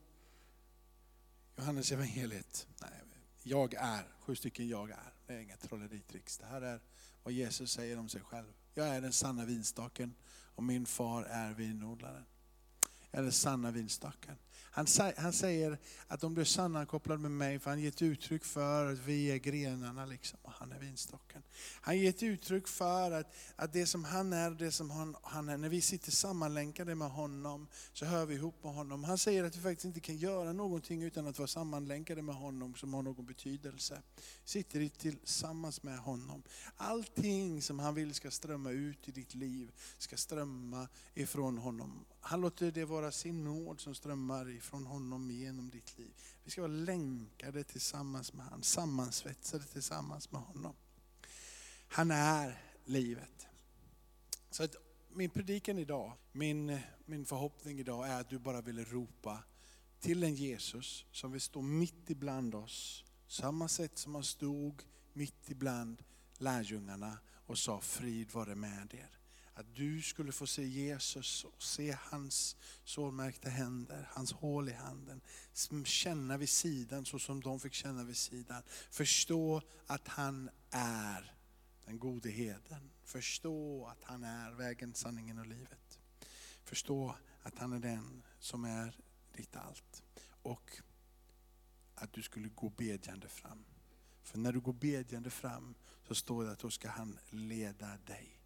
Johannes 1.56 1.92
evangeliet. 1.92 2.68
Nej, 2.82 2.92
jag 3.44 3.74
är, 3.74 4.08
sju 4.20 4.36
stycken 4.36 4.68
jag 4.68 4.90
är. 4.90 5.14
Det 5.28 5.34
är 5.34 5.40
inga 5.40 5.58
trolleritrix. 5.58 6.38
Det 6.38 6.46
här 6.46 6.62
är 6.62 6.80
vad 7.24 7.34
Jesus 7.34 7.72
säger 7.72 8.00
om 8.00 8.10
sig 8.10 8.22
själv. 8.22 8.54
Jag 8.74 8.88
är 8.88 9.02
den 9.02 9.14
sanna 9.14 9.46
vinstaken 9.46 10.16
och 10.56 10.64
min 10.64 10.86
far 10.86 11.24
är 11.24 11.54
vinodlaren. 11.54 12.26
Jag 13.12 13.20
är 13.20 13.24
den 13.24 13.32
sanna 13.32 13.72
vinstaken. 13.72 14.36
Han, 14.76 14.88
han 15.18 15.34
säger 15.34 15.78
att 16.08 16.22
de 16.22 16.34
blir 16.34 16.44
sammankopplade 16.44 17.22
med 17.22 17.32
mig 17.32 17.60
för 17.60 17.70
han 17.70 17.82
gett 17.82 18.02
uttryck 18.02 18.46
för 18.46 18.94
att 18.94 19.00
vi 19.00 19.32
är 19.32 19.38
grenarna 19.38 20.06
liksom, 20.06 20.40
och 20.42 20.52
han 20.52 20.72
är 20.72 20.80
vinstocken. 20.80 21.44
Han 21.82 21.98
ger 21.98 22.10
ett 22.10 22.24
uttryck 22.24 22.68
för 22.68 23.12
att, 23.12 23.36
att 23.56 23.74
det 23.74 23.86
som 23.86 24.04
han 24.04 24.34
är 24.34 24.52
det 24.52 24.72
som 24.72 24.90
han, 24.92 25.16
han 25.24 25.50
är, 25.50 25.58
när 25.58 25.70
vi 25.70 25.82
sitter 25.82 26.12
sammanlänkade 26.12 26.96
med 26.96 27.10
honom 27.10 27.68
så 27.94 28.06
hör 28.06 28.26
vi 28.26 28.36
ihop 28.36 28.64
med 28.64 28.74
honom. 28.74 29.04
Han 29.04 29.18
säger 29.18 29.44
att 29.44 29.58
vi 29.58 29.62
faktiskt 29.62 29.86
inte 29.86 30.00
kan 30.00 30.18
göra 30.18 30.54
någonting 30.54 31.04
utan 31.04 31.28
att 31.28 31.40
vara 31.40 31.48
sammanlänkade 31.48 32.22
med 32.22 32.36
honom 32.36 32.76
som 32.76 32.94
har 32.94 33.02
någon 33.02 33.26
betydelse. 33.26 34.02
Sitter 34.44 34.90
tillsammans 34.90 35.84
med 35.84 36.00
honom. 36.00 36.44
Allting 36.78 37.62
som 37.62 37.80
han 37.80 37.96
vill 37.96 38.14
ska 38.14 38.32
strömma 38.32 38.72
ut 38.72 39.08
i 39.08 39.12
ditt 39.12 39.36
liv 39.36 39.72
ska 39.98 40.18
strömma 40.18 40.88
ifrån 41.14 41.58
honom. 41.58 42.06
Han 42.28 42.42
låter 42.42 42.72
det 42.72 42.86
vara 42.86 43.12
sin 43.12 43.44
nåd 43.44 43.80
som 43.80 43.96
strömmar 43.96 44.50
ifrån 44.50 44.86
honom 44.86 45.32
genom 45.32 45.70
ditt 45.70 45.98
liv. 45.98 46.14
Vi 46.44 46.52
ska 46.52 46.62
vara 46.62 46.72
länkade 46.72 47.64
tillsammans 47.64 48.34
med 48.34 48.46
honom, 48.46 48.64
sammansvetsade 48.64 49.64
tillsammans 49.64 50.32
med 50.32 50.42
honom. 50.42 50.74
Han 51.88 52.12
är 52.12 52.62
livet. 52.86 53.48
Så 54.50 54.64
att 54.64 54.76
min 55.10 55.30
predikan 55.30 55.80
idag, 55.80 56.14
min, 56.32 56.80
min 57.06 57.26
förhoppning 57.26 57.80
idag 57.80 58.08
är 58.08 58.22
att 58.22 58.30
du 58.30 58.40
bara 58.40 58.62
vill 58.62 58.86
ropa 58.86 59.44
till 60.00 60.24
en 60.24 60.36
Jesus 60.36 61.06
som 61.12 61.32
vill 61.32 61.42
stå 61.42 61.62
mitt 61.62 62.10
ibland 62.10 62.56
oss. 62.56 63.06
Samma 63.28 63.68
sätt 63.68 63.98
som 63.98 64.16
han 64.16 64.24
stod 64.24 64.84
mitt 65.14 65.50
ibland 65.50 66.04
lärjungarna 66.38 67.18
och 67.46 67.58
sa 67.58 67.82
frid 67.82 68.32
vare 68.32 68.56
med 68.56 68.94
er. 68.94 69.25
Att 69.58 69.76
du 69.76 70.02
skulle 70.02 70.32
få 70.32 70.48
se 70.48 70.64
Jesus 70.64 71.44
och 71.44 71.64
se 71.64 71.98
hans 72.00 72.56
sårmärkta 72.84 73.50
händer, 73.50 74.10
hans 74.12 74.34
hål 74.34 74.70
i 74.70 74.74
handen. 74.74 75.22
Känna 75.86 76.38
vid 76.38 76.50
sidan 76.50 77.06
så 77.06 77.20
som 77.20 77.42
de 77.42 77.60
fick 77.60 77.74
känna 77.74 78.04
vid 78.04 78.18
sidan. 78.18 78.64
Förstå 78.92 79.62
att 79.88 80.08
han 80.08 80.50
är 80.72 81.36
den 81.86 82.00
gode 82.00 82.30
heden. 82.30 82.92
Förstå 83.04 83.86
att 83.86 84.04
han 84.04 84.24
är 84.24 84.52
vägen, 84.52 84.94
sanningen 84.94 85.40
och 85.40 85.48
livet. 85.48 86.00
Förstå 86.64 87.16
att 87.44 87.58
han 87.58 87.74
är 87.74 87.80
den 87.80 88.24
som 88.40 88.66
är 88.66 89.00
ditt 89.34 89.56
allt. 89.56 90.04
Och 90.42 90.82
att 91.96 92.14
du 92.14 92.22
skulle 92.22 92.50
gå 92.50 92.70
bedjande 92.70 93.28
fram. 93.30 93.66
För 94.22 94.38
när 94.38 94.52
du 94.52 94.60
går 94.60 94.74
bedjande 94.74 95.30
fram 95.30 95.76
så 96.08 96.16
står 96.16 96.44
det 96.46 96.52
att 96.52 96.60
då 96.60 96.70
ska 96.70 96.90
han 96.90 97.20
leda 97.30 97.98
dig. 97.98 98.42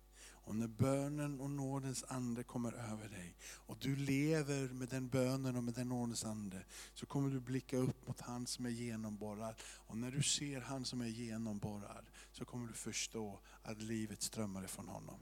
Och 0.49 0.55
när 0.55 0.67
bönen 0.67 1.39
och 1.39 1.49
nådens 1.49 2.03
ande 2.07 2.43
kommer 2.43 2.73
över 2.73 3.09
dig 3.09 3.35
och 3.41 3.77
du 3.79 3.95
lever 3.95 4.67
med 4.67 4.89
den 4.89 5.09
bönen 5.09 5.55
och 5.55 5.63
med 5.63 5.73
den 5.73 5.89
nådens 5.89 6.25
ande 6.25 6.65
så 6.93 7.05
kommer 7.05 7.29
du 7.29 7.39
blicka 7.39 7.77
upp 7.77 8.07
mot 8.07 8.21
han 8.21 8.47
som 8.47 8.65
är 8.65 8.69
genomborrad. 8.69 9.55
Och 9.62 9.97
när 9.97 10.12
du 10.12 10.23
ser 10.23 10.62
han 10.62 10.85
som 10.85 11.01
är 11.01 11.07
genomborrad 11.07 12.05
så 12.31 12.45
kommer 12.45 12.67
du 12.67 12.73
förstå 12.73 13.39
att 13.62 13.81
livet 13.81 14.21
strömmar 14.21 14.63
ifrån 14.63 14.88
honom. 14.88 15.19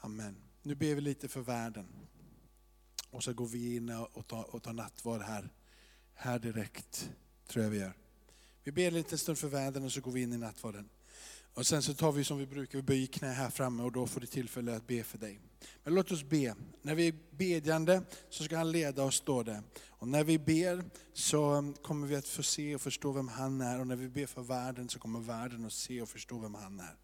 Amen. 0.00 0.36
Nu 0.62 0.74
ber 0.74 0.94
vi 0.94 1.00
lite 1.00 1.28
för 1.28 1.40
världen. 1.40 1.86
Och 3.10 3.24
så 3.24 3.32
går 3.32 3.46
vi 3.46 3.76
in 3.76 3.90
och 3.90 4.26
tar, 4.26 4.54
och 4.54 4.62
tar 4.62 4.72
nattvard 4.72 5.20
här, 5.20 5.52
här 6.14 6.38
direkt, 6.38 7.10
tror 7.46 7.64
jag 7.64 7.70
vi 7.70 7.78
gör. 7.78 7.92
Vi 8.64 8.72
ber 8.72 8.90
lite 8.90 9.18
stund 9.18 9.38
för 9.38 9.48
världen 9.48 9.84
och 9.84 9.92
så 9.92 10.00
går 10.00 10.12
vi 10.12 10.22
in 10.22 10.32
i 10.32 10.38
nattvarden. 10.38 10.88
Och 11.58 11.66
sen 11.66 11.82
så 11.82 11.94
tar 11.94 12.12
vi 12.12 12.24
som 12.24 12.38
vi 12.38 12.46
brukar, 12.46 12.78
vi 12.78 12.82
böjer 12.82 13.06
knä 13.06 13.28
här 13.28 13.50
framme 13.50 13.82
och 13.82 13.92
då 13.92 14.06
får 14.06 14.20
du 14.20 14.26
tillfälle 14.26 14.76
att 14.76 14.86
be 14.86 15.04
för 15.04 15.18
dig. 15.18 15.40
Men 15.84 15.94
låt 15.94 16.12
oss 16.12 16.24
be. 16.24 16.54
När 16.82 16.94
vi 16.94 17.08
är 17.08 17.14
bedjande 17.30 18.02
så 18.30 18.44
ska 18.44 18.56
han 18.56 18.72
leda 18.72 19.02
oss, 19.02 19.14
står 19.14 19.44
det. 19.44 19.62
Och 19.88 20.08
när 20.08 20.24
vi 20.24 20.38
ber 20.38 20.84
så 21.12 21.72
kommer 21.82 22.06
vi 22.06 22.16
att 22.16 22.28
få 22.28 22.42
se 22.42 22.74
och 22.74 22.80
förstå 22.80 23.12
vem 23.12 23.28
han 23.28 23.60
är. 23.60 23.80
Och 23.80 23.86
när 23.86 23.96
vi 23.96 24.08
ber 24.08 24.26
för 24.26 24.42
världen 24.42 24.88
så 24.88 24.98
kommer 24.98 25.20
världen 25.20 25.64
att 25.64 25.72
se 25.72 26.02
och 26.02 26.08
förstå 26.08 26.38
vem 26.38 26.54
han 26.54 26.80
är. 26.80 26.96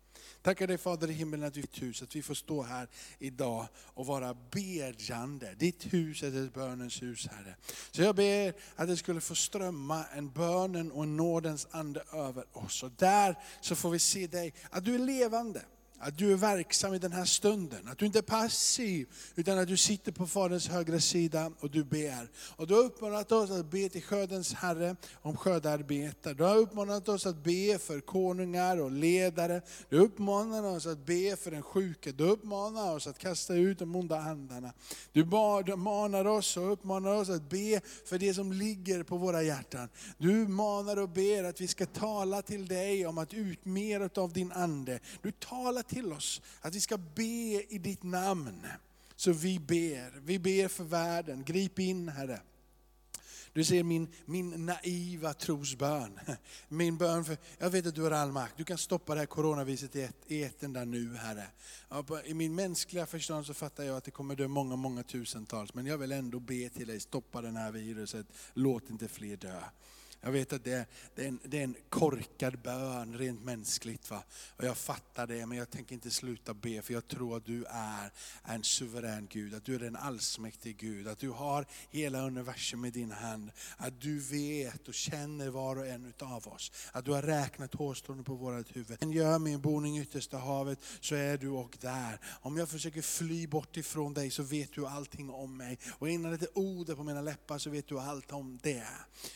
Tackar 0.45 0.67
dig 0.67 0.79
Fader 0.79 1.11
i 1.11 1.13
himmelen 1.13 1.47
att 1.47 1.57
vi 1.57 1.61
ditt 1.61 1.83
hus, 1.83 2.03
att 2.03 2.17
vi 2.17 2.23
får 2.23 2.35
stå 2.35 2.63
här 2.63 2.89
idag 3.19 3.67
och 3.79 4.07
vara 4.07 4.37
bedjande. 4.51 5.55
Ditt 5.55 5.95
hus 5.95 6.23
är 6.23 6.45
ett 6.45 6.55
bönens 6.55 7.03
hus 7.03 7.27
Herre. 7.27 7.57
Så 7.91 8.03
jag 8.03 8.17
ber 8.17 8.55
att 8.77 8.89
det 8.89 8.97
skulle 8.97 9.21
få 9.21 9.35
strömma 9.35 10.05
en 10.05 10.31
bönen 10.31 10.93
och 10.93 11.03
en 11.03 11.17
nådens 11.17 11.67
ande 11.71 12.05
över 12.13 12.45
oss. 12.53 12.83
Och 12.83 12.91
där 12.97 13.39
så 13.61 13.75
får 13.75 13.91
vi 13.91 13.99
se 13.99 14.27
dig, 14.27 14.55
att 14.71 14.85
du 14.85 14.95
är 14.95 14.99
levande. 14.99 15.63
Att 15.99 16.19
du 16.19 16.33
är 16.33 16.37
verksam 16.37 16.95
i 16.95 16.99
den 16.99 17.13
här 17.13 17.25
stunden, 17.25 17.89
att 17.89 17.99
du 17.99 18.07
inte 18.07 18.19
är 18.19 18.23
passiv, 18.23 19.09
utan 19.35 19.59
att 19.59 19.69
du 19.69 19.77
sitter 19.77 20.13
på 20.13 20.27
Faderns 20.27 20.69
högra 20.69 21.01
sida 21.01 21.53
och 21.61 21.71
du 21.71 21.85
ber. 21.85 22.31
Och 22.57 22.67
du 22.67 22.75
har 22.75 22.81
uppmanat 22.81 23.33
oss 23.33 23.51
att 23.51 23.71
be 23.71 23.89
till 23.89 24.03
skördens 24.03 24.55
Herre 24.55 24.97
om 25.23 25.37
skördearbete. 25.37 26.35
Du 26.35 26.45
har 26.45 26.57
uppmanat 26.57 27.09
oss 27.09 27.27
att 27.27 27.45
be 27.45 27.79
för 27.79 28.01
konungar 28.01 28.81
och 28.81 28.91
ledare. 28.91 29.63
Du 29.89 29.99
uppmanar 29.99 30.63
oss 30.63 30.87
att 30.87 31.07
be 31.07 31.37
för 31.37 31.51
den 31.51 31.63
sjuke. 31.63 32.13
Du 32.13 32.25
uppmanar 32.25 32.95
oss 32.95 33.07
att 33.07 33.19
kasta 33.19 33.55
ut 33.55 33.79
de 33.79 33.97
onda 33.97 34.19
andarna. 34.19 34.73
Du 35.13 35.25
manar 35.77 36.25
oss 36.25 36.57
och 36.57 36.73
uppmanar 36.73 37.15
oss 37.15 37.29
att 37.29 37.51
be 37.51 37.81
för 38.05 38.19
det 38.19 38.35
som 38.35 38.53
ligger 38.53 39.03
på 39.03 39.17
våra 39.17 39.43
hjärtan. 39.43 39.89
Du 40.19 40.49
manar 40.49 40.97
och 40.97 41.09
ber 41.09 41.45
att 41.45 41.61
vi 41.61 41.69
ska 41.69 41.87
tala 41.87 42.43
till 42.43 42.69
dig 42.69 43.07
om 43.07 43.19
att 43.19 43.35
ut 43.35 43.65
mer 43.65 44.11
av 44.19 44.33
din 44.33 44.53
ande. 44.53 45.01
Du 45.23 45.33
talar 45.33 45.84
till 45.89 46.13
oss 46.13 46.43
att 46.61 46.75
vi 46.75 46.81
ska 46.81 46.99
be 46.99 47.63
i 47.69 47.79
ditt 47.83 48.03
namn. 48.03 48.67
Så 49.17 49.33
vi 49.33 49.59
ber, 49.59 50.21
vi 50.21 50.39
ber 50.39 50.69
för 50.69 50.85
världen. 50.85 51.45
Grip 51.45 51.79
in 51.79 52.09
Herre. 52.09 52.41
Du 53.55 53.65
ser 53.65 53.83
min, 53.83 54.09
min 54.25 54.67
naiva 54.67 55.35
trosbön. 55.35 56.21
Min 56.69 56.97
bön 56.97 57.25
för, 57.25 57.37
jag 57.59 57.71
vet 57.71 57.87
att 57.87 57.95
du 57.95 58.03
har 58.03 58.11
all 58.11 58.33
makt. 58.33 58.55
Du 58.57 58.65
kan 58.65 58.79
stoppa 58.79 59.15
det 59.15 59.21
här 59.21 59.27
coronaviruset 59.27 59.97
i 60.27 60.43
etern 60.43 60.73
där 60.73 60.85
nu 60.85 61.17
Herre. 61.17 61.47
I 62.25 62.35
min 62.35 62.55
mänskliga 62.55 63.07
förstånd 63.07 63.47
så 63.47 63.55
fattar 63.55 63.85
jag 63.85 63.97
att 63.97 64.05
det 64.05 64.11
kommer 64.11 64.37
dö 64.37 64.49
många, 64.49 64.77
många 64.77 65.03
tusentals. 65.03 65.75
Men 65.75 65.87
jag 65.87 65.99
vill 65.99 66.13
ändå 66.13 66.41
be 66.41 66.69
till 66.69 66.87
dig, 66.87 67.01
stoppa 67.01 67.43
det 67.43 67.51
här 67.51 67.73
viruset. 67.73 68.27
Låt 68.55 68.91
inte 68.91 69.09
fler 69.09 69.37
dö. 69.37 69.61
Jag 70.25 70.33
vet 70.33 70.53
att 70.53 70.65
det, 70.65 70.87
det, 71.15 71.25
är 71.25 71.29
en, 71.29 71.39
det 71.45 71.59
är 71.59 71.65
en 71.65 71.77
korkad 71.89 72.59
bön 72.59 73.19
rent 73.19 73.45
mänskligt. 73.45 74.11
Va? 74.11 74.23
Och 74.57 74.65
jag 74.65 74.77
fattar 74.77 75.27
det, 75.27 75.47
men 75.47 75.59
jag 75.59 75.71
tänker 75.71 75.95
inte 75.95 76.11
sluta 76.11 76.55
be, 76.55 76.83
för 76.83 76.95
jag 76.95 77.09
tror 77.09 77.37
att 77.37 77.47
du 77.47 77.65
är 77.65 78.13
en 78.45 78.65
suverän 78.65 79.27
Gud, 79.31 79.55
att 79.55 79.65
du 79.65 79.75
är 79.75 79.83
en 79.83 79.97
allsmäktig 79.97 80.77
Gud, 80.77 81.09
att 81.09 81.19
du 81.19 81.31
har 81.31 81.67
hela 81.91 82.27
universum 82.27 82.85
i 82.85 82.91
din 82.91 83.11
hand. 83.11 83.51
Att 83.77 84.01
du 84.01 84.21
vet 84.21 84.89
och 84.89 84.95
känner 84.95 85.51
var 85.51 85.77
och 85.77 85.87
en 85.87 86.07
utav 86.07 86.49
oss. 86.49 86.73
Att 86.93 87.05
du 87.05 87.13
har 87.13 87.23
räknat 87.23 87.75
hårstrån 87.75 88.25
på 88.25 88.35
vårt 88.35 88.77
huvud. 88.77 88.97
Men 89.01 89.13
gör 89.13 89.39
min 89.39 89.61
boning 89.61 89.99
i 89.99 90.03
yttersta 90.03 90.39
havet, 90.39 90.79
så 91.01 91.15
är 91.15 91.39
du 91.39 91.49
och 91.49 91.79
där. 91.81 92.21
Om 92.41 92.57
jag 92.57 92.69
försöker 92.69 93.03
fly 93.03 93.47
bort 93.47 93.77
ifrån 93.77 94.15
dig 94.15 94.31
så 94.31 94.43
vet 94.43 94.73
du 94.73 94.87
allting 94.87 95.31
om 95.31 95.57
mig. 95.57 95.79
Och 95.91 96.09
innan 96.09 96.33
det 96.33 96.43
är 96.43 96.59
ord 96.59 96.97
på 96.97 97.03
mina 97.03 97.21
läppar 97.21 97.59
så 97.59 97.71
vet 97.71 97.89
du 97.89 98.01
allt 98.01 98.33
om 98.33 98.59
det. 98.63 98.87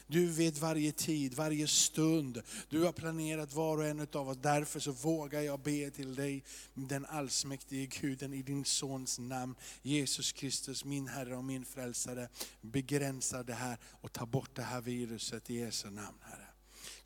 Du 0.07 0.27
vet 0.27 0.59
varje 0.59 0.78
varje 0.79 0.93
tid, 0.93 1.35
varje 1.35 1.69
stund. 1.69 2.43
Du 2.69 2.85
har 2.85 2.93
planerat 2.93 3.53
var 3.53 3.79
och 3.79 3.85
en 3.85 4.07
av 4.13 4.29
oss. 4.29 4.39
Därför 4.43 4.81
så 4.81 4.93
vågar 4.93 5.41
jag 5.41 5.61
be 5.61 5.91
till 5.91 6.15
dig, 6.15 6.45
den 6.75 7.07
allsmäktige 7.07 7.87
Guden 7.87 8.35
i 8.35 8.43
din 8.43 8.65
Sons 8.65 9.19
namn. 9.19 9.55
Jesus 9.83 10.33
Kristus, 10.33 10.85
min 10.85 11.09
Herre 11.09 11.37
och 11.37 11.45
min 11.45 11.65
Frälsare. 11.65 12.29
Begränsa 12.61 13.43
det 13.43 13.55
här 13.55 13.79
och 14.01 14.13
ta 14.13 14.27
bort 14.27 14.51
det 14.55 14.63
här 14.63 14.81
viruset 14.81 15.51
i 15.51 15.55
Jesu 15.55 15.91
namn 15.91 16.19
Herre. 16.21 16.48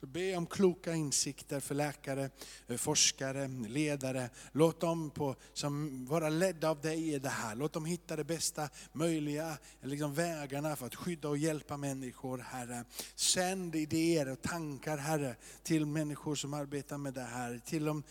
Så 0.03 0.07
be 0.07 0.37
om 0.37 0.47
kloka 0.47 0.95
insikter 0.95 1.61
för 1.61 1.75
läkare, 1.75 2.31
eh, 2.69 2.77
forskare, 2.77 3.49
ledare. 3.69 4.31
Låt 4.53 4.81
dem 4.81 5.11
på, 5.11 5.37
som 5.53 6.07
vara 6.07 6.29
ledda 6.29 6.71
av 6.71 6.81
dig 6.81 7.15
i 7.15 7.19
det 7.19 7.29
här. 7.29 7.55
Låt 7.55 7.73
dem 7.73 7.85
hitta 7.85 8.17
de 8.17 8.25
bästa 8.25 8.69
möjliga 8.93 9.59
liksom, 9.83 10.15
vägarna 10.15 10.77
för 10.77 10.87
att 10.87 10.95
skydda 10.95 11.29
och 11.29 11.39
hjälpa 11.39 11.77
människor, 11.77 12.39
Herre. 12.39 12.85
Sänd 13.15 13.75
idéer 13.75 14.29
och 14.33 14.43
tankar, 14.43 14.99
Herre, 14.99 15.37
till 15.63 15.87
människor 15.87 16.35
som 16.35 16.55
arbetar 16.55 16.99
med 16.99 17.15
det 17.15 17.21
här. 17.21 17.61
Till 17.65 17.85
dem, 17.85 18.03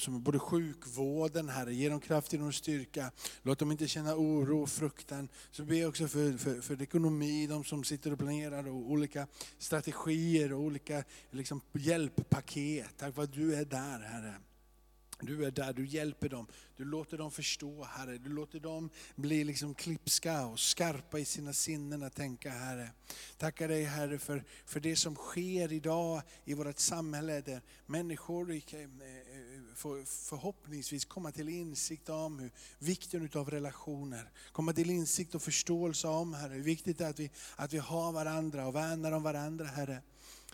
som 0.00 0.22
både 0.22 0.38
sjukvården, 0.38 1.48
Herre. 1.48 1.74
Ge 1.74 1.88
dem 1.88 2.00
kraft, 2.00 2.32
ge 2.32 2.38
dem 2.38 2.52
styrka. 2.52 3.10
Låt 3.42 3.58
dem 3.58 3.72
inte 3.72 3.88
känna 3.88 4.16
oro 4.16 4.62
och 4.62 4.70
fruktan. 4.70 5.28
Så 5.50 5.64
be 5.64 5.86
också 5.86 6.08
för, 6.08 6.38
för, 6.38 6.60
för 6.60 6.82
ekonomi, 6.82 7.46
de 7.46 7.64
som 7.64 7.84
sitter 7.84 8.12
och 8.12 8.18
planerar 8.18 8.68
och 8.68 8.90
olika 8.90 9.26
strategier 9.58 10.52
och 10.52 10.60
olika 10.60 11.04
liksom 11.30 11.60
hjälppaket. 11.72 12.96
Tack 12.96 13.14
för 13.14 13.22
att 13.22 13.32
du 13.32 13.54
är 13.54 13.64
där 13.64 14.00
Herre. 14.00 14.34
Du 15.24 15.44
är 15.44 15.50
där, 15.50 15.72
du 15.72 15.86
hjälper 15.86 16.28
dem, 16.28 16.46
du 16.76 16.84
låter 16.84 17.18
dem 17.18 17.30
förstå 17.30 17.84
Herre. 17.84 18.18
Du 18.18 18.30
låter 18.30 18.60
dem 18.60 18.90
bli 19.14 19.44
liksom 19.44 19.74
klipska 19.74 20.46
och 20.46 20.60
skarpa 20.60 21.18
i 21.18 21.24
sina 21.24 21.52
sinnen 21.52 22.02
att 22.02 22.14
tänka 22.14 22.50
Herre. 22.50 22.90
Tackar 23.38 23.68
dig 23.68 23.84
Herre 23.84 24.18
för, 24.18 24.44
för 24.64 24.80
det 24.80 24.96
som 24.96 25.14
sker 25.14 25.72
idag 25.72 26.22
i 26.44 26.54
vårt 26.54 26.78
samhälle 26.78 27.40
där 27.40 27.60
människor 27.86 28.50
eh, 28.50 28.56
eh, 28.56 28.86
får 29.74 30.04
förhoppningsvis 30.04 31.04
komma 31.04 31.32
till 31.32 31.48
insikt 31.48 32.08
om 32.08 32.38
hur 32.38 32.50
vikten 32.78 33.30
av 33.34 33.50
relationer, 33.50 34.30
komma 34.52 34.72
till 34.72 34.90
insikt 34.90 35.34
och 35.34 35.42
förståelse 35.42 36.08
om 36.08 36.34
Herre, 36.34 36.52
hur 36.54 36.62
viktigt 36.62 36.98
det 36.98 37.04
är 37.04 37.10
att 37.10 37.20
vi, 37.20 37.30
att 37.56 37.72
vi 37.72 37.78
har 37.78 38.12
varandra 38.12 38.66
och 38.66 38.74
värnar 38.74 39.12
om 39.12 39.22
varandra 39.22 39.66
Herre. 39.66 40.02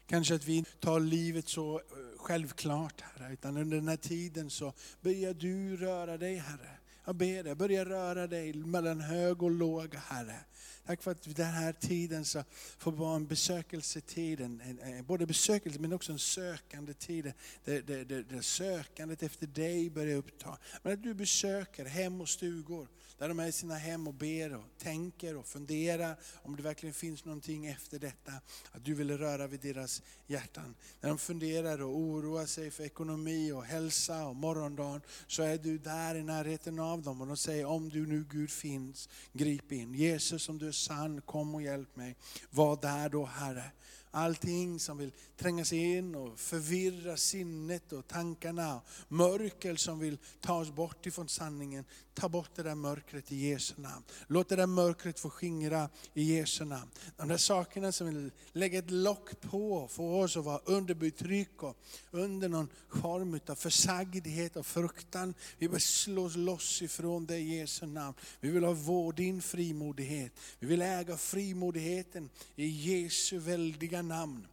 Kanske 0.08 0.34
att 0.34 0.44
vi 0.44 0.64
tar 0.80 1.00
livet 1.00 1.48
så 1.48 1.76
eh, 1.78 1.82
självklart 2.16 3.00
Herre, 3.00 3.32
utan 3.32 3.56
under 3.56 3.76
den 3.76 3.88
här 3.88 3.96
tiden 3.96 4.50
så 4.50 4.72
börjar 5.00 5.34
du 5.34 5.76
röra 5.76 6.18
dig 6.18 6.36
Herre. 6.36 6.70
Jag 7.04 7.16
ber 7.16 7.42
dig, 7.42 7.54
börja 7.54 7.84
röra 7.84 8.26
dig 8.26 8.52
mellan 8.52 9.00
hög 9.00 9.42
och 9.42 9.50
låg 9.50 9.94
Herre. 9.94 10.40
Tack 10.86 11.02
för 11.02 11.10
att 11.10 11.36
den 11.36 11.46
här 11.46 11.72
tiden 11.72 12.24
så 12.24 12.44
får 12.78 12.92
vara 12.92 13.16
en 13.16 13.26
besökelsetid, 13.26 14.40
en, 14.40 14.62
både 15.06 15.26
besökelse 15.26 15.80
men 15.80 15.92
också 15.92 16.12
en 16.12 16.18
sökande 16.18 16.94
tid. 16.94 17.32
Där, 17.64 17.82
där, 17.82 18.04
där, 18.04 18.22
där 18.22 18.40
sökandet 18.40 19.22
efter 19.22 19.46
dig 19.46 19.90
börjar 19.90 20.16
uppta. 20.16 20.58
Men 20.82 20.92
att 20.92 21.02
du 21.02 21.14
besöker 21.14 21.84
hem 21.84 22.20
och 22.20 22.28
stugor 22.28 22.88
där 23.18 23.28
de 23.28 23.38
är 23.38 23.46
i 23.46 23.52
sina 23.52 23.74
hem 23.74 24.06
och 24.06 24.14
ber 24.14 24.54
och 24.54 24.64
tänker 24.78 25.36
och 25.36 25.46
funderar 25.46 26.16
om 26.42 26.56
det 26.56 26.62
verkligen 26.62 26.94
finns 26.94 27.24
någonting 27.24 27.66
efter 27.66 27.98
detta. 27.98 28.32
Att 28.72 28.84
du 28.84 28.94
vill 28.94 29.18
röra 29.18 29.46
vid 29.46 29.60
deras 29.60 30.02
hjärtan. 30.26 30.74
När 31.00 31.08
de 31.08 31.18
funderar 31.18 31.82
och 31.82 31.96
oroar 31.96 32.46
sig 32.46 32.70
för 32.70 32.84
ekonomi 32.84 33.52
och 33.52 33.64
hälsa 33.64 34.26
och 34.26 34.36
morgondagen, 34.36 35.00
så 35.26 35.42
är 35.42 35.58
du 35.58 35.78
där 35.78 36.14
i 36.14 36.22
närheten 36.22 36.78
av 36.78 37.02
dem. 37.02 37.20
Och 37.20 37.26
de 37.26 37.36
säger, 37.36 37.64
om 37.64 37.88
du 37.88 38.06
nu 38.06 38.24
Gud 38.30 38.50
finns, 38.50 39.08
grip 39.32 39.72
in. 39.72 39.94
Jesus 39.94 40.48
om 40.48 40.58
du 40.58 40.68
är 40.68 40.72
sann, 40.72 41.20
kom 41.20 41.54
och 41.54 41.62
hjälp 41.62 41.96
mig. 41.96 42.16
Var 42.50 42.76
där 42.76 43.08
då 43.08 43.24
Herre. 43.24 43.72
Allting 44.10 44.80
som 44.80 44.98
vill 44.98 45.12
tränga 45.36 45.64
sig 45.64 45.96
in 45.96 46.14
och 46.14 46.38
förvirra 46.38 47.16
sinnet 47.16 47.92
och 47.92 48.08
tankarna. 48.08 48.80
Mörker 49.08 49.76
som 49.76 49.98
vill 49.98 50.18
ta 50.40 50.54
oss 50.54 50.70
bort 50.70 51.06
ifrån 51.06 51.28
sanningen. 51.28 51.84
Ta 52.18 52.28
bort 52.28 52.50
det 52.54 52.62
där 52.62 52.74
mörkret 52.74 53.32
i 53.32 53.48
Jesu 53.48 53.74
namn. 53.76 54.04
Låt 54.26 54.48
det 54.48 54.56
där 54.56 54.66
mörkret 54.66 55.20
få 55.20 55.30
skingra 55.30 55.88
i 56.14 56.36
Jesu 56.36 56.64
namn. 56.64 56.90
De 57.16 57.28
där 57.28 57.36
sakerna 57.36 57.92
som 57.92 58.06
vill 58.06 58.30
lägga 58.52 58.78
ett 58.78 58.90
lock 58.90 59.40
på, 59.40 59.88
få 59.88 60.20
oss 60.20 60.36
att 60.36 60.44
vara 60.44 60.60
under 60.64 60.94
betryck 60.94 61.62
och 61.62 61.76
under 62.10 62.48
någon 62.48 62.68
form 63.02 63.40
av 63.46 63.54
försagdhet 63.54 64.56
och 64.56 64.66
fruktan. 64.66 65.34
Vi 65.58 65.68
vill 65.68 65.80
slå 65.80 66.24
oss 66.24 66.36
loss 66.36 66.82
ifrån 66.82 67.26
det 67.26 67.38
i 67.38 67.58
Jesu 67.58 67.86
namn. 67.86 68.14
Vi 68.40 68.50
vill 68.50 68.64
ha 68.64 68.72
vår, 68.72 69.12
din 69.12 69.42
frimodighet. 69.42 70.32
Vi 70.58 70.66
vill 70.66 70.82
äga 70.82 71.16
frimodigheten 71.16 72.30
i 72.56 72.66
Jesu 72.66 73.38
väldiga 73.38 74.02
namn. 74.02 74.46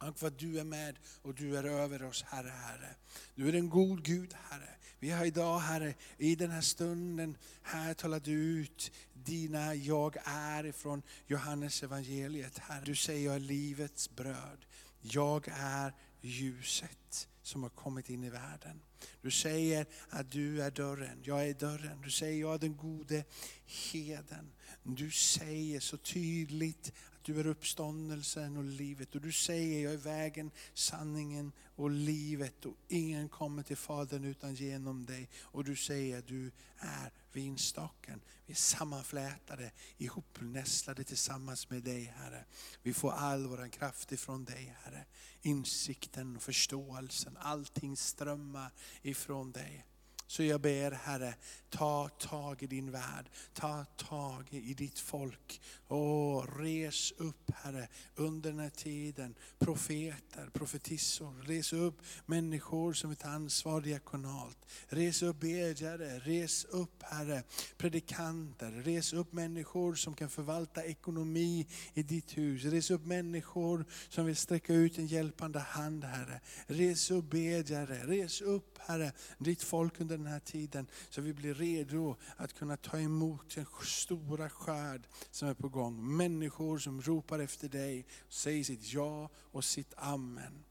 Tack 0.00 0.18
för 0.18 0.26
att 0.26 0.38
du 0.38 0.60
är 0.60 0.64
med 0.64 0.98
och 1.22 1.34
du 1.34 1.56
är 1.56 1.64
över 1.64 2.02
oss 2.02 2.22
Herre, 2.22 2.48
Herre. 2.48 2.94
Du 3.34 3.48
är 3.48 3.52
en 3.52 3.68
god 3.68 4.04
Gud 4.04 4.34
Herre. 4.50 4.68
Vi 4.98 5.10
har 5.10 5.24
idag 5.24 5.58
Herre, 5.58 5.94
i 6.18 6.36
den 6.36 6.50
här 6.50 6.60
stunden, 6.60 7.36
här 7.62 7.94
talar 7.94 8.20
du 8.20 8.32
ut 8.32 8.92
dina 9.12 9.74
jag 9.74 10.16
är 10.24 10.66
ifrån 10.66 11.02
Johannes 11.26 11.82
evangeliet. 11.82 12.58
Herre, 12.58 12.84
du 12.84 12.94
säger 12.94 13.26
jag 13.26 13.34
är 13.34 13.40
livets 13.40 14.10
bröd. 14.10 14.66
Jag 15.00 15.48
är 15.52 15.94
ljuset 16.20 17.28
som 17.42 17.62
har 17.62 17.70
kommit 17.70 18.10
in 18.10 18.24
i 18.24 18.30
världen. 18.30 18.80
Du 19.22 19.30
säger 19.30 19.86
att 20.08 20.30
du 20.30 20.62
är 20.62 20.70
dörren, 20.70 21.20
jag 21.22 21.48
är 21.48 21.54
dörren. 21.54 22.00
Du 22.02 22.10
säger 22.10 22.40
jag 22.40 22.54
är 22.54 22.58
den 22.58 22.76
gode 22.76 23.24
heden. 23.66 24.52
Du 24.82 25.10
säger 25.10 25.80
så 25.80 25.96
tydligt 25.96 26.92
du 27.32 27.40
är 27.40 27.46
uppståndelsen 27.46 28.56
och 28.56 28.64
livet. 28.64 29.14
Och 29.14 29.20
du 29.20 29.32
säger, 29.32 29.84
jag 29.84 29.92
är 29.92 29.96
vägen, 29.96 30.50
sanningen 30.74 31.52
och 31.76 31.90
livet. 31.90 32.66
Och 32.66 32.76
ingen 32.88 33.28
kommer 33.28 33.62
till 33.62 33.76
Fadern 33.76 34.24
utan 34.24 34.54
genom 34.54 35.06
dig. 35.06 35.28
Och 35.42 35.64
du 35.64 35.76
säger, 35.76 36.22
du 36.26 36.50
är 36.76 37.12
vinstocken. 37.32 38.20
Vi 38.46 38.52
är 38.52 38.56
sammanflätade, 38.56 39.70
ihopnästlade 39.98 41.04
tillsammans 41.04 41.70
med 41.70 41.82
dig 41.82 42.04
Herre. 42.04 42.44
Vi 42.82 42.94
får 42.94 43.12
all 43.12 43.46
vår 43.46 43.68
kraft 43.68 44.12
ifrån 44.12 44.44
dig 44.44 44.76
Herre. 44.82 45.04
Insikten 45.42 46.36
och 46.36 46.42
förståelsen, 46.42 47.36
allting 47.40 47.96
strömmar 47.96 48.72
ifrån 49.02 49.52
dig. 49.52 49.84
Så 50.30 50.42
jag 50.42 50.60
ber 50.60 50.90
Herre, 50.90 51.34
ta 51.70 52.08
tag 52.08 52.62
i 52.62 52.66
din 52.66 52.90
värld, 52.90 53.30
ta 53.52 53.84
tag 53.84 54.48
i 54.50 54.74
ditt 54.74 54.98
folk. 54.98 55.60
Och 55.86 56.58
res 56.58 57.12
upp 57.12 57.50
Herre 57.54 57.88
under 58.16 58.50
den 58.50 58.58
här 58.58 58.70
tiden, 58.70 59.34
profeter, 59.58 60.50
profetissor, 60.52 61.42
res 61.46 61.72
upp 61.72 62.02
människor 62.26 62.92
som 62.92 63.10
vill 63.10 63.16
ta 63.16 63.28
ansvar 63.28 63.80
diakonalt. 63.80 64.58
Res 64.88 65.22
upp 65.22 65.40
bedjare, 65.40 66.18
res 66.18 66.64
upp 66.64 67.02
Herre 67.02 67.42
predikanter, 67.76 68.70
res 68.70 69.12
upp 69.12 69.32
människor 69.32 69.94
som 69.94 70.14
kan 70.14 70.28
förvalta 70.28 70.84
ekonomi 70.84 71.66
i 71.94 72.02
ditt 72.02 72.38
hus. 72.38 72.64
Res 72.64 72.90
upp 72.90 73.06
människor 73.06 73.84
som 74.08 74.26
vill 74.26 74.36
sträcka 74.36 74.74
ut 74.74 74.98
en 74.98 75.06
hjälpande 75.06 75.58
hand 75.58 76.04
Herre. 76.04 76.40
Res 76.66 77.10
upp 77.10 77.30
bedjare, 77.30 78.06
res 78.06 78.40
upp 78.40 78.78
Herre 78.78 79.12
ditt 79.38 79.62
folk 79.62 80.00
under 80.00 80.19
den 80.22 80.32
här 80.32 80.40
tiden 80.40 80.86
så 81.10 81.20
vi 81.20 81.32
blir 81.32 81.54
redo 81.54 82.16
att 82.36 82.52
kunna 82.52 82.76
ta 82.76 83.00
emot 83.00 83.54
den 83.54 83.66
stora 83.84 84.50
skörd 84.50 85.06
som 85.30 85.48
är 85.48 85.54
på 85.54 85.68
gång. 85.68 86.16
Människor 86.16 86.78
som 86.78 87.02
ropar 87.02 87.38
efter 87.38 87.68
dig, 87.68 88.06
säger 88.28 88.64
sitt 88.64 88.92
ja 88.92 89.30
och 89.34 89.64
sitt 89.64 89.94
amen. 89.96 90.64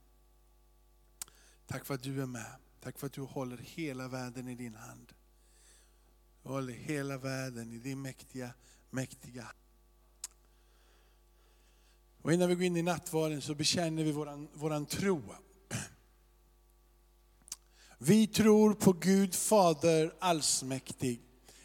Tack 1.68 1.86
för 1.86 1.94
att 1.94 2.04
du 2.04 2.22
är 2.22 2.26
med. 2.26 2.56
Tack 2.82 3.00
för 3.00 3.08
att 3.08 3.14
du 3.14 3.22
håller 3.22 3.58
hela 3.58 4.08
världen 4.08 4.48
i 4.48 4.56
din 4.56 4.76
hand. 4.76 5.14
Du 6.44 6.50
håller 6.50 6.74
hela 6.74 7.18
världen 7.18 7.74
i 7.74 7.78
din 7.78 8.02
mäktiga, 8.02 8.54
mäktiga 8.90 9.52
och 12.22 12.34
innan 12.34 12.50
vi 12.50 12.56
går 12.56 12.64
in 12.64 12.78
i 12.78 12.82
nattvarden 12.82 13.42
så 13.42 13.56
bekänner 13.56 14.04
vi 14.04 14.12
våran, 14.12 14.48
våran 14.54 14.86
tro. 14.86 15.22
Vi 18.02 18.28
tror 18.28 18.74
på 18.74 18.94
Gud 18.94 19.36
Fader 19.36 20.14
allsmäktig, 20.20 21.22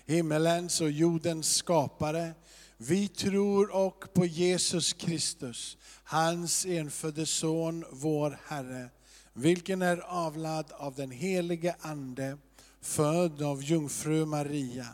himmelens 0.06 0.80
och 0.80 0.90
jordens 0.90 1.54
skapare. 1.54 2.34
Vi 2.76 3.08
tror 3.08 3.76
och 3.76 4.04
på 4.14 4.26
Jesus 4.26 4.92
Kristus, 4.92 5.78
hans 6.04 6.66
enfödde 6.66 7.26
son, 7.26 7.84
vår 7.90 8.38
Herre, 8.46 8.88
vilken 9.32 9.82
är 9.82 9.96
avlad 9.98 10.72
av 10.72 10.94
den 10.94 11.10
helige 11.10 11.76
Ande, 11.80 12.38
född 12.80 13.42
av 13.42 13.62
jungfru 13.62 14.24
Maria, 14.24 14.86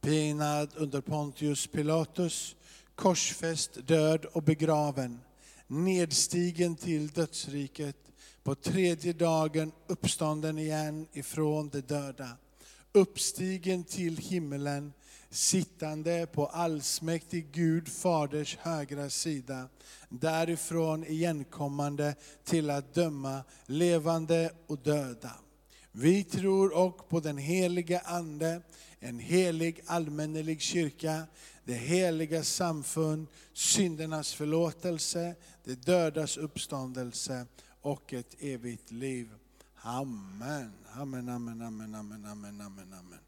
pinad 0.00 0.70
under 0.76 1.00
Pontius 1.00 1.66
Pilatus, 1.66 2.56
korsfäst, 2.94 3.86
död 3.86 4.24
och 4.24 4.42
begraven, 4.42 5.20
nedstigen 5.66 6.76
till 6.76 7.08
dödsriket, 7.08 8.03
på 8.44 8.54
tredje 8.54 9.12
dagen 9.12 9.72
uppstånden 9.86 10.58
igen 10.58 11.06
ifrån 11.12 11.68
de 11.68 11.80
döda, 11.80 12.28
uppstigen 12.92 13.84
till 13.84 14.16
himmelen, 14.16 14.92
sittande 15.30 16.26
på 16.26 16.46
allsmäktig 16.46 17.46
Gud 17.52 17.88
Faders 17.88 18.56
högra 18.60 19.10
sida, 19.10 19.68
därifrån 20.08 21.04
igenkommande 21.04 22.14
till 22.44 22.70
att 22.70 22.94
döma 22.94 23.44
levande 23.66 24.50
och 24.66 24.78
döda. 24.78 25.32
Vi 25.92 26.24
tror 26.24 26.76
och 26.76 27.08
på 27.08 27.20
den 27.20 27.38
heliga 27.38 28.00
Ande, 28.00 28.62
en 29.00 29.18
helig 29.18 29.80
allmännelig 29.86 30.60
kyrka, 30.60 31.22
det 31.64 31.74
heliga 31.74 32.44
samfund, 32.44 33.26
syndernas 33.52 34.34
förlåtelse, 34.34 35.34
det 35.64 35.74
dödas 35.74 36.36
uppståndelse 36.36 37.46
och 37.84 38.12
ett 38.12 38.34
evigt 38.38 38.90
liv. 38.90 39.34
Amen. 39.74 40.72
Amen, 40.92 41.28
amen, 41.28 41.62
amen, 41.62 41.94
amen, 41.94 42.24
amen, 42.24 42.60
amen, 42.60 42.92
amen. 42.92 43.18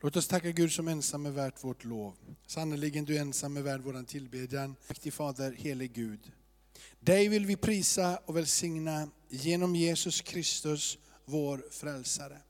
Låt 0.00 0.16
oss 0.16 0.28
tacka 0.28 0.50
Gud 0.50 0.72
som 0.72 0.88
ensam 0.88 1.26
är 1.26 1.30
värt 1.30 1.64
vårt 1.64 1.84
lov. 1.84 2.14
Sannerligen 2.46 3.04
du 3.04 3.16
ensam 3.16 3.56
är 3.56 3.62
värd 3.62 3.80
våran 3.80 4.04
tillbedjan. 4.04 4.76
Mäktig 4.88 5.12
Fader, 5.12 5.52
helig 5.52 5.92
Gud. 5.92 6.32
Dig 7.00 7.28
vill 7.28 7.46
vi 7.46 7.56
prisa 7.56 8.16
och 8.16 8.36
välsigna 8.36 9.08
genom 9.28 9.76
Jesus 9.76 10.20
Kristus, 10.20 10.98
vår 11.24 11.64
frälsare. 11.70 12.40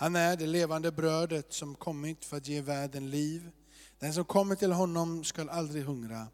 Han 0.00 0.16
är 0.16 0.36
det 0.36 0.46
levande 0.46 0.92
brödet 0.92 1.52
som 1.52 1.74
kommit 1.74 2.24
för 2.24 2.36
att 2.36 2.48
ge 2.48 2.60
världen 2.60 3.10
liv. 3.10 3.50
Den 3.98 4.14
som 4.14 4.24
kommer 4.24 4.54
till 4.54 4.72
honom 4.72 5.24
skall 5.24 5.48
aldrig 5.48 5.84
hungra, 5.84 6.26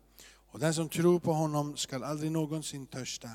och 0.47 0.59
den 0.59 0.75
som 0.75 0.89
tror 0.89 1.21
på 1.21 1.33
honom 1.33 1.77
skall 1.77 2.05
aldrig 2.05 2.33
någonsin 2.33 2.87
törsta. 2.87 3.29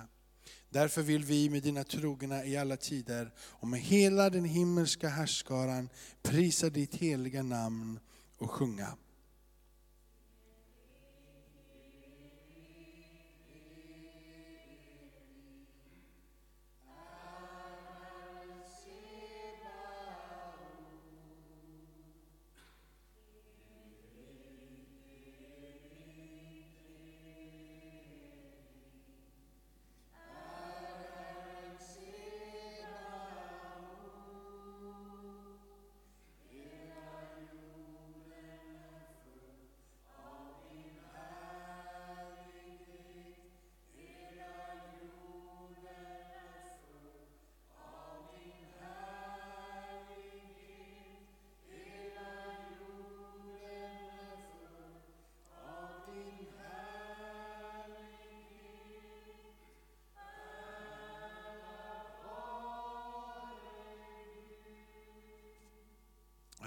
Därför 0.69 1.01
vill 1.01 1.23
vi 1.23 1.49
med 1.49 1.63
dina 1.63 1.83
trogna 1.83 2.45
i 2.45 2.57
alla 2.57 2.77
tider 2.77 3.33
och 3.39 3.67
med 3.67 3.79
hela 3.79 4.29
den 4.29 4.45
himmelska 4.45 5.09
härskaran 5.09 5.89
prisa 6.21 6.69
ditt 6.69 6.95
heliga 6.95 7.43
namn 7.43 7.99
och 8.37 8.51
sjunga. 8.51 8.87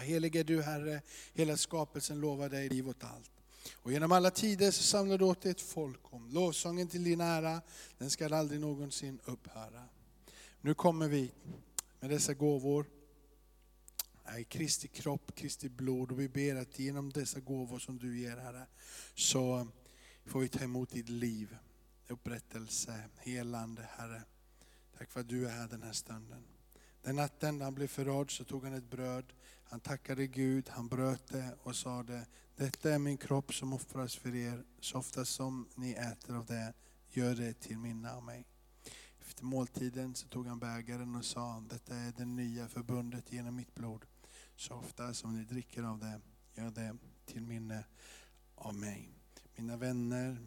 Helig 0.03 0.37
är 0.37 0.45
du 0.45 0.63
Herre, 0.63 1.03
hela 1.33 1.57
skapelsen 1.57 2.21
lovar 2.21 2.49
dig 2.49 2.69
liv 2.69 2.89
åt 2.89 3.05
allt. 3.05 3.31
Och 3.75 3.93
genom 3.93 4.13
alla 4.13 4.31
tider 4.31 4.71
så 4.71 4.83
samlar 4.83 5.19
du 5.19 5.25
åt 5.25 5.43
dig 5.43 5.51
ett 5.51 5.61
folk 5.61 6.01
om 6.03 6.29
lovsången 6.31 6.89
till 6.89 7.05
din 7.05 7.21
ära, 7.21 7.61
den 7.99 8.11
ska 8.11 8.37
aldrig 8.37 8.61
någonsin 8.61 9.21
upphöra. 9.25 9.89
Nu 10.61 10.75
kommer 10.75 11.09
vi 11.09 11.33
med 12.01 12.11
dessa 12.11 12.35
gåvor, 12.35 12.87
i 14.39 14.45
Kristi 14.45 14.89
kropp, 14.89 15.35
Kristi 15.35 15.69
blod 15.69 16.13
och 16.13 16.21
vi 16.21 16.29
ber 16.29 16.57
att 16.57 16.79
genom 16.79 17.13
dessa 17.13 17.41
gåvor 17.41 17.79
som 17.79 17.99
du 17.99 18.19
ger 18.19 18.37
Herre, 18.37 18.67
så 19.15 19.69
får 20.25 20.41
vi 20.41 20.49
ta 20.49 20.65
emot 20.65 20.91
ditt 20.91 21.09
liv, 21.09 21.57
upprättelse, 22.09 23.05
helande 23.19 23.89
Herre. 23.99 24.23
Tack 24.99 25.11
för 25.11 25.21
att 25.21 25.29
du 25.29 25.47
är 25.47 25.51
här 25.51 25.69
den 25.69 25.83
här 25.83 25.93
stunden. 25.93 26.45
Den 27.03 27.17
natten 27.17 27.61
han 27.61 27.75
blev 27.75 27.89
förrådd 27.89 28.31
så 28.31 28.45
tog 28.45 28.65
han 28.65 28.75
ett 28.75 28.91
bröd, 28.91 29.33
han 29.65 29.81
tackade 29.81 30.27
Gud, 30.27 30.69
han 30.69 30.89
bröt 30.89 31.27
det 31.27 31.55
och 31.63 31.77
sade, 31.77 32.27
detta 32.57 32.95
är 32.95 32.99
min 32.99 33.17
kropp 33.17 33.55
som 33.55 33.73
offras 33.73 34.17
för 34.17 34.35
er, 34.35 34.65
så 34.81 34.99
ofta 34.99 35.25
som 35.25 35.69
ni 35.75 35.93
äter 35.93 36.37
av 36.37 36.47
det, 36.47 36.73
gör 37.11 37.35
det 37.35 37.61
till 37.61 37.79
minne 37.79 38.13
av 38.13 38.23
mig. 38.23 38.47
Efter 39.21 39.45
måltiden 39.45 40.15
så 40.15 40.29
tog 40.29 40.47
han 40.47 40.59
bägaren 40.59 41.15
och 41.15 41.25
sa, 41.25 41.65
detta 41.71 41.95
är 41.95 42.13
det 42.17 42.25
nya 42.25 42.69
förbundet 42.69 43.33
genom 43.33 43.57
mitt 43.57 43.75
blod. 43.75 44.05
Så 44.57 44.75
ofta 44.75 45.15
som 45.15 45.37
ni 45.39 45.45
dricker 45.45 45.83
av 45.83 45.99
det, 45.99 46.21
gör 46.55 46.71
det 46.71 46.97
till 47.27 47.43
minne 47.43 47.85
av 48.55 48.75
mig. 48.75 49.11
Mina 49.57 49.77
vänner, 49.77 50.39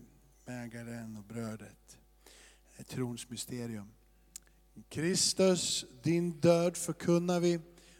bägaren 0.45 1.17
och 1.17 1.23
brödet 1.23 1.97
är 2.75 2.83
trons 2.83 3.29
mysterium. 3.29 3.91
Kristus, 4.89 5.85
din 6.03 6.31
död 6.31 6.77
förkunnar 6.77 7.39
vi, 7.39 7.59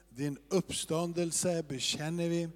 din 0.10 0.38
uppståndelse 0.50 1.64
bekänner 1.64 2.30
vi, 2.30 2.50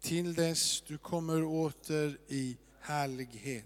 till 0.00 0.34
dess 0.34 0.82
du 0.86 0.98
kommer 0.98 1.44
åter 1.44 2.18
i 2.28 2.56
härlighet. 2.80 3.64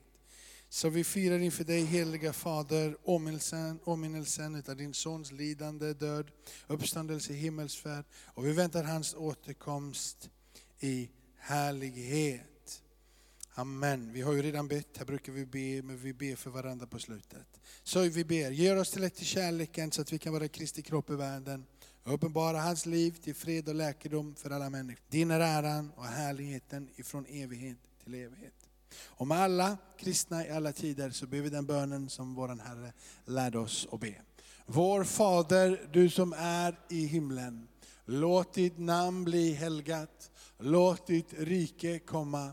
Så 0.69 0.89
vi 0.89 1.05
firar 1.05 1.39
inför 1.39 1.65
dig, 1.65 1.85
heliga 1.85 2.33
Fader, 2.33 2.97
åminnelsen, 3.05 3.81
åminnelsen 3.85 4.63
av 4.69 4.77
din 4.77 4.95
Sons 4.95 5.33
lidande, 5.33 5.93
död, 5.93 6.31
uppståndelse, 6.67 7.33
himmelsfärd. 7.33 8.05
Och 8.25 8.47
vi 8.47 8.53
väntar 8.53 8.85
hans 8.85 9.15
återkomst 9.15 10.31
i 10.81 11.11
härlighet. 11.39 12.50
Amen. 13.61 14.13
Vi 14.13 14.23
har 14.23 14.33
ju 14.33 14.43
redan 14.43 14.69
bett, 14.69 14.99
här 14.99 15.05
brukar 15.05 15.33
vi 15.33 15.47
be, 15.47 15.87
men 15.87 15.99
vi 15.99 16.13
ber 16.13 16.37
för 16.37 16.51
varandra 16.51 16.87
på 16.87 16.99
slutet. 16.99 17.61
Så 17.83 18.01
vi 18.01 18.25
ber, 18.25 18.51
gör 18.51 18.77
oss 18.77 18.91
till 18.91 19.05
ett 19.05 19.15
till 19.15 19.27
kärleken 19.27 19.93
så 19.93 20.03
att 20.03 20.13
vi 20.13 20.19
kan 20.19 20.33
vara 20.33 20.49
Kristi 20.49 20.83
kropp 20.83 21.11
i 21.11 21.15
världen. 21.15 21.67
Uppenbara 22.05 22.61
hans 22.61 22.87
liv 22.87 23.11
till 23.23 23.35
fred 23.35 23.69
och 23.69 23.75
läkedom 23.75 24.35
för 24.35 24.51
alla 24.51 24.71
människor. 24.71 25.05
Din 25.09 25.31
är 25.31 25.41
äran 25.41 25.93
och 25.97 26.05
härligheten 26.05 26.89
ifrån 26.97 27.27
evighet 27.29 27.79
till 28.05 28.15
evighet. 28.15 28.55
Och 29.05 29.27
med 29.27 29.39
alla 29.39 29.77
kristna 29.99 30.47
i 30.47 30.51
alla 30.51 30.73
tider 30.73 31.11
så 31.11 31.27
ber 31.27 31.41
vi 31.41 31.51
den 31.51 31.67
bönen 31.67 32.09
som 32.09 32.35
vår 32.35 32.49
Herre 32.49 32.93
lärde 33.25 33.59
oss 33.59 33.89
att 33.93 34.01
be. 34.01 34.15
Vår 34.67 35.05
Fader, 35.05 35.89
du 35.93 36.11
som 36.11 36.33
är 36.37 36.79
i 36.89 37.07
himlen. 37.07 37.69
Låt 38.05 38.55
ditt 38.55 38.79
namn 38.79 39.25
bli 39.25 39.53
helgat. 39.53 40.31
Låt 40.59 41.07
ditt 41.07 41.33
rike 41.39 41.99
komma. 41.99 42.53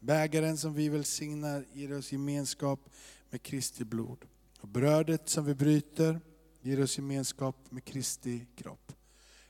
Bägaren 0.00 0.58
som 0.58 0.74
vi 0.74 0.88
välsignar 0.88 1.64
ger 1.72 1.98
oss 1.98 2.12
gemenskap 2.12 2.90
med 3.30 3.42
Kristi 3.42 3.84
blod. 3.84 4.24
Och 4.60 4.68
brödet 4.68 5.28
som 5.28 5.44
vi 5.44 5.54
bryter 5.54 6.20
ger 6.60 6.82
oss 6.82 6.98
gemenskap 6.98 7.56
med 7.70 7.84
Kristi 7.84 8.46
kropp. 8.56 8.92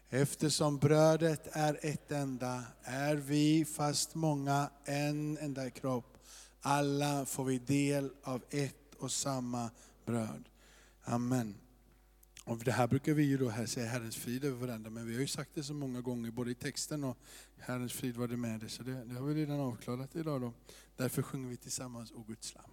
Eftersom 0.08 0.78
brödet 0.78 1.48
är 1.52 1.78
ett 1.82 2.12
enda 2.12 2.62
är 2.82 3.16
vi, 3.16 3.64
fast 3.64 4.14
många, 4.14 4.70
en 4.84 5.38
enda 5.38 5.70
kropp. 5.70 6.18
Alla 6.60 7.24
får 7.26 7.44
vi 7.44 7.58
del 7.58 8.10
av 8.22 8.44
ett 8.50 8.94
och 8.98 9.12
samma 9.12 9.70
bröd. 10.06 10.48
Amen. 11.04 11.54
Och 12.48 12.58
det 12.58 12.72
här 12.72 12.86
brukar 12.86 13.14
vi 13.14 13.22
ju 13.22 13.36
då 13.36 13.48
här 13.48 13.66
säga 13.66 13.86
Herrens 13.86 14.16
frid 14.16 14.44
över 14.44 14.66
varandra, 14.66 14.90
men 14.90 15.06
vi 15.06 15.14
har 15.14 15.20
ju 15.20 15.26
sagt 15.26 15.50
det 15.54 15.62
så 15.62 15.74
många 15.74 16.00
gånger, 16.00 16.30
både 16.30 16.50
i 16.50 16.54
texten 16.54 17.04
och 17.04 17.18
Herrens 17.58 17.92
frid 17.92 18.16
var 18.16 18.28
det 18.28 18.36
med 18.36 18.60
det, 18.60 18.68
så 18.68 18.82
det, 18.82 19.04
det 19.04 19.14
har 19.14 19.26
vi 19.26 19.34
redan 19.34 19.60
avklarat 19.60 20.16
idag. 20.16 20.40
Då. 20.40 20.52
Därför 20.96 21.22
sjunger 21.22 21.48
vi 21.48 21.56
tillsammans 21.56 22.12
O 22.12 22.24
Guds 22.28 22.54
lam. 22.54 22.70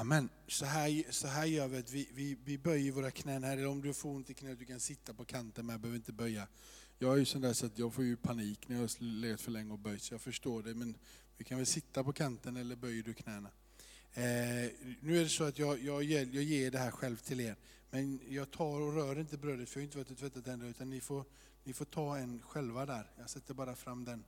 Amen. 0.00 0.28
Så 0.46 0.64
här, 0.64 1.12
så 1.12 1.26
här 1.26 1.46
gör 1.46 1.68
vi, 1.68 1.78
att 1.78 1.90
vi, 1.92 2.08
vi, 2.12 2.36
vi 2.44 2.58
böjer 2.58 2.92
våra 2.92 3.10
knän 3.10 3.44
här. 3.44 3.56
Eller 3.56 3.66
om 3.66 3.82
du 3.82 3.94
får 3.94 4.10
ont 4.10 4.30
i 4.30 4.34
knät, 4.34 4.58
du 4.58 4.64
kan 4.64 4.80
sitta 4.80 5.14
på 5.14 5.24
kanten 5.24 5.66
men 5.66 5.74
jag 5.74 5.80
behöver 5.80 5.96
inte 5.96 6.12
böja. 6.12 6.48
Jag 6.98 7.14
är 7.14 7.16
ju 7.16 7.24
sån 7.24 7.40
där 7.40 7.52
så 7.52 7.66
att 7.66 7.78
jag 7.78 7.94
får 7.94 8.04
ju 8.04 8.16
panik 8.16 8.68
när 8.68 8.76
jag 8.76 8.82
har 8.82 9.04
legat 9.20 9.40
för 9.40 9.50
länge 9.50 9.72
och 9.72 9.78
böjt, 9.78 10.02
så 10.02 10.14
jag 10.14 10.20
förstår 10.20 10.62
det. 10.62 10.74
Men 10.74 10.94
vi 11.38 11.44
kan 11.44 11.56
väl 11.56 11.66
sitta 11.66 12.04
på 12.04 12.12
kanten 12.12 12.56
eller 12.56 12.76
böjer 12.76 13.02
du 13.02 13.14
knäna. 13.14 13.48
Eh, 14.12 14.22
nu 15.00 15.18
är 15.18 15.22
det 15.22 15.28
så 15.28 15.44
att 15.44 15.58
jag, 15.58 15.82
jag, 15.82 16.02
ger, 16.02 16.28
jag 16.32 16.44
ger 16.44 16.70
det 16.70 16.78
här 16.78 16.90
själv 16.90 17.16
till 17.16 17.40
er. 17.40 17.56
Men 17.90 18.20
jag 18.28 18.50
tar 18.50 18.80
och 18.80 18.94
rör 18.94 19.20
inte 19.20 19.36
brödet 19.36 19.68
för 19.68 19.80
jag 19.80 19.82
har 19.82 19.86
inte 19.86 19.98
varit 19.98 20.10
och 20.10 20.18
tvättat 20.18 20.46
ännu. 20.46 20.68
Utan 20.68 20.90
ni 20.90 21.00
får, 21.00 21.24
ni 21.64 21.72
får 21.72 21.84
ta 21.84 22.18
en 22.18 22.42
själva 22.42 22.86
där. 22.86 23.10
Jag 23.18 23.30
sätter 23.30 23.54
bara 23.54 23.76
fram 23.76 24.04
den. 24.04 24.24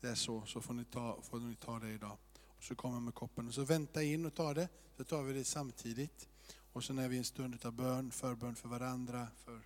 Det 0.00 0.08
är 0.08 0.14
så, 0.14 0.46
så 0.46 0.60
får 0.60 0.74
ni 0.74 0.84
ta, 0.84 1.22
får 1.22 1.40
ni 1.40 1.54
ta 1.54 1.78
det 1.78 1.90
idag. 1.90 2.18
Så 2.60 2.74
kommer 2.74 3.00
med 3.00 3.14
koppen 3.14 3.48
och 3.48 3.54
så 3.54 3.64
vänta 3.64 4.02
in 4.02 4.26
och 4.26 4.34
ta 4.34 4.54
det. 4.54 4.68
Så 4.96 5.04
tar 5.04 5.22
vi 5.22 5.32
det 5.32 5.44
samtidigt. 5.44 6.28
Och 6.72 6.84
så 6.84 6.92
när 6.92 7.08
vi 7.08 7.18
en 7.18 7.24
stund 7.24 7.66
av 7.66 7.72
bön, 7.72 8.10
förbön 8.10 8.56
för 8.56 8.68
varandra, 8.68 9.28
för, 9.44 9.60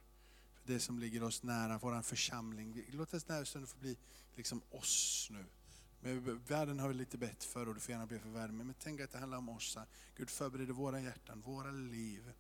för 0.55 0.73
det 0.73 0.81
som 0.81 0.99
ligger 0.99 1.23
oss 1.23 1.43
nära, 1.43 1.79
vår 1.79 2.03
församling. 2.03 2.85
Låt 2.91 3.11
den 3.11 3.21
här 3.29 3.45
stunden 3.45 3.69
få 3.69 3.79
bli 3.79 3.97
liksom 4.37 4.63
oss 4.71 5.29
nu. 5.31 5.45
Men 6.01 6.41
världen 6.47 6.79
har 6.79 6.89
vi 6.89 6.95
lite 6.95 7.19
bett 7.19 7.45
för 7.45 7.69
och 7.69 7.75
du 7.75 7.81
får 7.81 7.93
gärna 7.93 8.07
be 8.07 8.19
för 8.19 8.29
världen. 8.29 8.57
Men 8.57 8.75
tänk 8.79 9.01
att 9.01 9.13
det 9.13 9.19
handlar 9.19 9.39
om 9.39 9.49
oss. 9.49 9.79
Gud 10.17 10.31
förbereder 10.31 10.73
våra 10.73 11.01
hjärtan, 11.01 11.41
våra 11.41 11.71
liv. 11.71 12.33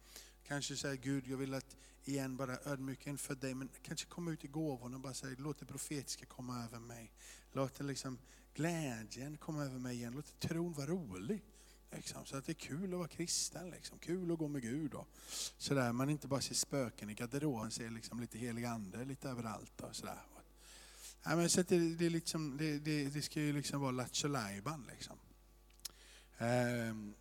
Kanske 0.45 0.77
säga 0.77 0.97
Gud, 0.97 1.27
jag 1.27 1.37
vill 1.37 1.55
att 1.55 1.77
igen 2.05 2.37
bara 2.37 2.59
ödmjuka 2.65 3.11
inför 3.11 3.35
dig, 3.35 3.55
men 3.55 3.69
kanske 3.83 4.07
komma 4.07 4.31
ut 4.31 4.45
i 4.45 4.49
gåvorna 4.49 4.97
och 4.97 5.03
bara 5.03 5.15
säga, 5.15 5.37
låt 5.39 5.59
det 5.59 5.67
profetiska 5.67 6.27
komma 6.27 6.65
över 6.65 6.79
mig. 6.79 7.13
Låt 7.53 7.75
det 7.75 7.85
liksom 7.85 8.19
glädjen 8.55 9.37
komma 9.37 9.65
över 9.65 9.79
mig 9.79 9.97
igen. 9.97 10.13
Låt 10.17 10.41
tron 10.41 10.73
vara 10.73 10.87
rolig. 10.87 11.43
Liksom, 11.93 12.25
så 12.25 12.37
att 12.37 12.47
det 12.47 12.53
är 12.53 12.55
kul 12.55 12.93
att 12.93 12.99
vara 12.99 13.09
kristen, 13.09 13.71
liksom. 13.71 13.99
kul 13.99 14.33
att 14.33 14.39
gå 14.39 14.49
med 14.49 14.63
Gud. 14.63 14.95
Och 14.95 15.09
sådär. 15.59 15.93
Man 15.93 16.11
inte 16.11 16.29
bara 16.29 16.41
ser 16.41 16.55
spöken 16.55 17.11
i 17.11 17.15
garderoben, 17.15 17.71
ser 17.71 17.91
liksom 17.91 18.21
lite 18.21 18.39
helig 18.39 18.65
ande 18.65 19.05
lite 19.05 19.29
överallt. 19.29 19.81
Och 19.81 19.97
sådär. 19.97 20.23
Ja, 21.25 21.37
men 21.37 21.51
så 21.51 21.63
det, 21.63 21.95
det, 21.95 22.09
liksom, 22.09 22.57
det, 22.57 22.79
det, 22.79 23.05
det, 23.05 23.23
ska 23.23 23.41
ju 23.41 23.53
liksom 23.53 23.81
vara 23.81 23.91
lattjo 23.91 24.29
liksom. 24.93 25.17
Ehm, 26.39 27.15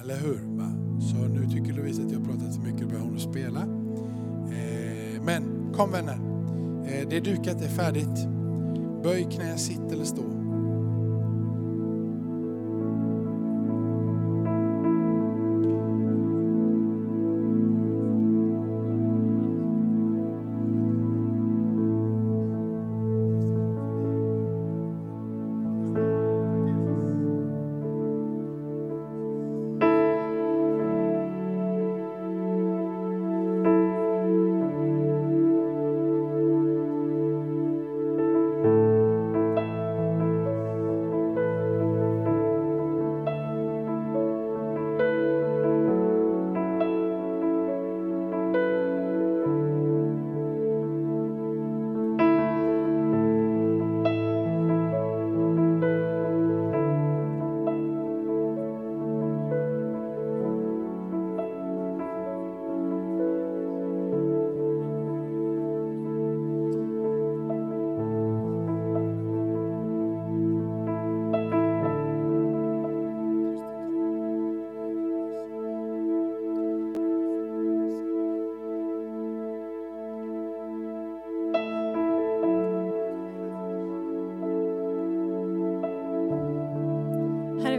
eller 0.00 0.16
hur? 0.16 0.56
Va? 0.56 1.00
Så 1.00 1.16
nu 1.16 1.50
tycker 1.50 1.72
Lovisa 1.72 2.02
att 2.02 2.10
jag 2.10 2.18
har 2.18 2.26
pratat 2.26 2.54
för 2.54 2.62
mycket, 2.62 2.80
då 2.80 2.86
börjar 2.86 3.02
hon 3.02 3.20
spela. 3.20 3.62
Ehm, 4.52 5.24
men 5.24 5.72
kom 5.74 5.90
vänner, 5.90 6.14
ehm, 6.88 7.08
det 7.08 7.16
är 7.16 7.20
dukat, 7.20 7.58
det 7.58 7.64
är 7.64 7.76
färdigt. 7.76 8.33
Böj 9.04 9.24
knä, 9.24 9.58
sitt 9.58 9.92
eller 9.92 10.04
stå. 10.04 10.43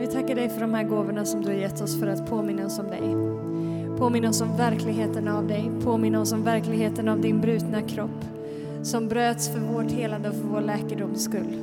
Vi 0.05 0.11
tackar 0.11 0.35
dig 0.35 0.49
för 0.49 0.61
de 0.61 0.73
här 0.73 0.83
gåvorna 0.83 1.25
som 1.25 1.41
du 1.41 1.47
har 1.47 1.55
gett 1.55 1.81
oss 1.81 1.99
för 1.99 2.07
att 2.07 2.29
påminna 2.29 2.65
oss 2.65 2.79
om 2.79 2.87
dig. 2.87 3.15
Påminna 3.97 4.29
oss 4.29 4.41
om 4.41 4.57
verkligheten 4.57 5.27
av 5.27 5.47
dig, 5.47 5.71
påminna 5.83 6.21
oss 6.21 6.31
om 6.31 6.43
verkligheten 6.43 7.09
av 7.09 7.21
din 7.21 7.41
brutna 7.41 7.81
kropp 7.81 8.25
som 8.83 9.07
bröts 9.07 9.49
för 9.49 9.59
vårt 9.59 9.91
helande 9.91 10.29
och 10.29 10.35
för 10.35 10.43
vår 10.43 10.61
läkedoms 10.61 11.23
skull. 11.23 11.59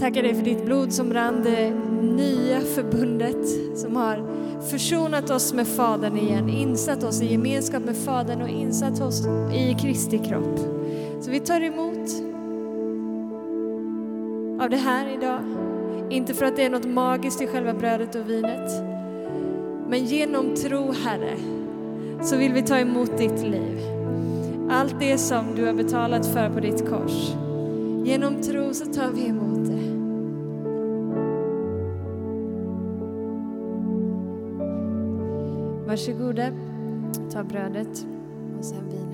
Tackar 0.00 0.22
dig 0.22 0.34
för 0.34 0.42
ditt 0.42 0.64
blod 0.64 0.92
som 0.92 1.14
rann 1.14 1.42
det 1.44 1.70
nya 2.02 2.60
förbundet 2.60 3.48
som 3.78 3.96
har 3.96 4.24
försonat 4.70 5.30
oss 5.30 5.54
med 5.54 5.66
Fadern 5.66 6.18
igen, 6.18 6.48
insatt 6.48 7.04
oss 7.04 7.22
i 7.22 7.32
gemenskap 7.32 7.84
med 7.84 7.96
Fadern 7.96 8.42
och 8.42 8.48
insatt 8.48 9.00
oss 9.00 9.26
i 9.54 9.76
Kristi 9.80 10.18
kropp. 10.18 10.58
Så 11.20 11.30
vi 11.30 11.40
tar 11.40 11.60
emot 11.60 12.10
av 14.62 14.70
det 14.70 14.76
här 14.76 15.14
idag. 15.18 15.40
Inte 16.10 16.34
för 16.34 16.44
att 16.44 16.56
det 16.56 16.64
är 16.64 16.70
något 16.70 16.88
magiskt 16.88 17.42
i 17.42 17.46
själva 17.46 17.74
brödet 17.74 18.14
och 18.14 18.30
vinet. 18.30 18.70
Men 19.88 20.04
genom 20.04 20.54
tro, 20.54 20.92
Herre, 20.92 21.36
så 22.22 22.36
vill 22.36 22.52
vi 22.52 22.62
ta 22.62 22.78
emot 22.78 23.18
ditt 23.18 23.42
liv. 23.42 23.80
Allt 24.70 25.00
det 25.00 25.18
som 25.18 25.54
du 25.54 25.66
har 25.66 25.74
betalat 25.74 26.26
för 26.26 26.50
på 26.50 26.60
ditt 26.60 26.88
kors. 26.88 27.32
Genom 28.04 28.42
tro 28.42 28.74
så 28.74 28.84
tar 28.84 29.10
vi 29.10 29.26
emot 29.26 29.66
det. 29.66 29.96
Varsågoda, 35.86 36.46
ta 37.32 37.44
brödet 37.44 38.06
och 38.58 38.64
sen 38.64 38.88
vinet. 38.90 39.05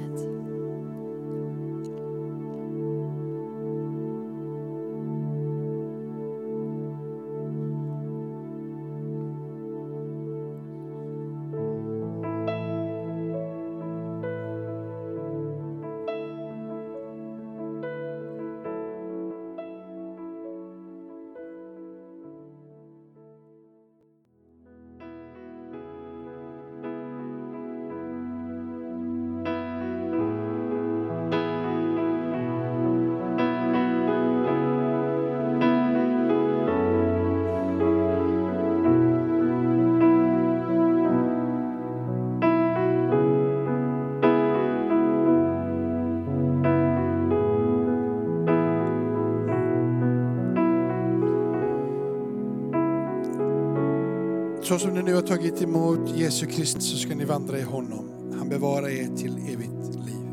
Så 54.62 54.78
som 54.78 54.94
ni 54.94 55.02
nu 55.02 55.14
har 55.14 55.22
tagit 55.22 55.62
emot 55.62 56.16
Jesu 56.16 56.46
Kristus 56.46 56.84
så 56.84 56.96
ska 56.96 57.14
ni 57.14 57.24
vandra 57.24 57.58
i 57.58 57.62
honom. 57.62 58.04
Han 58.38 58.48
bevarar 58.48 58.88
er 58.88 59.16
till 59.16 59.32
evigt 59.32 59.94
liv. 59.94 60.28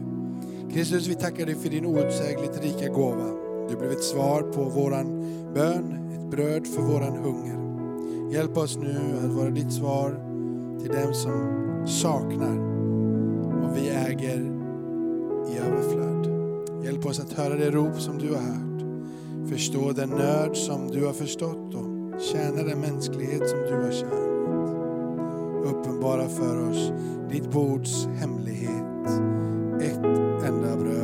Kristus, 0.74 1.08
vi 1.08 1.16
tackar 1.16 1.46
dig 1.46 1.56
för 1.56 1.70
din 1.70 1.86
outsägligt 1.86 2.64
rika 2.64 2.88
gåva. 2.88 3.30
Du 3.70 3.76
blev 3.76 3.92
ett 3.92 4.04
svar 4.04 4.42
på 4.42 4.64
våran 4.64 5.08
bön, 5.54 6.12
ett 6.14 6.32
bröd 6.32 6.68
för 6.68 6.82
våran 6.82 7.18
hunger. 7.18 7.60
Hjälp 8.34 8.58
oss 8.58 8.78
nu 8.78 8.98
att 9.24 9.32
vara 9.32 9.50
ditt 9.50 9.74
svar 9.74 10.10
till 10.80 10.92
dem 10.92 11.14
som 11.14 11.88
saknar 11.88 12.58
och 13.64 13.78
vi 13.78 13.90
äger 13.90 14.40
i 15.54 15.58
överflöd. 15.58 16.28
Hjälp 16.86 17.06
oss 17.06 17.20
att 17.20 17.34
höra 17.34 17.56
det 17.56 17.72
rop 17.72 18.02
som 18.02 18.18
du 18.18 18.30
har 18.30 18.42
hört, 18.42 19.50
förstå 19.52 19.92
den 19.92 20.10
nöd 20.10 20.58
som 20.58 20.88
du 20.92 21.06
har 21.06 21.14
förstått 21.14 21.76
och 21.76 21.89
tjäna 22.32 22.64
den 22.64 22.80
mänsklighet 22.80 23.50
som 23.50 23.60
du 23.60 23.76
har 23.76 23.92
tjänat. 23.92 24.30
Uppenbara 25.66 26.28
för 26.28 26.70
oss 26.70 26.92
ditt 27.30 27.52
bords 27.52 28.08
hemlighet, 28.08 29.08
ett 29.82 30.06
enda 30.48 30.78
bröd 30.78 30.99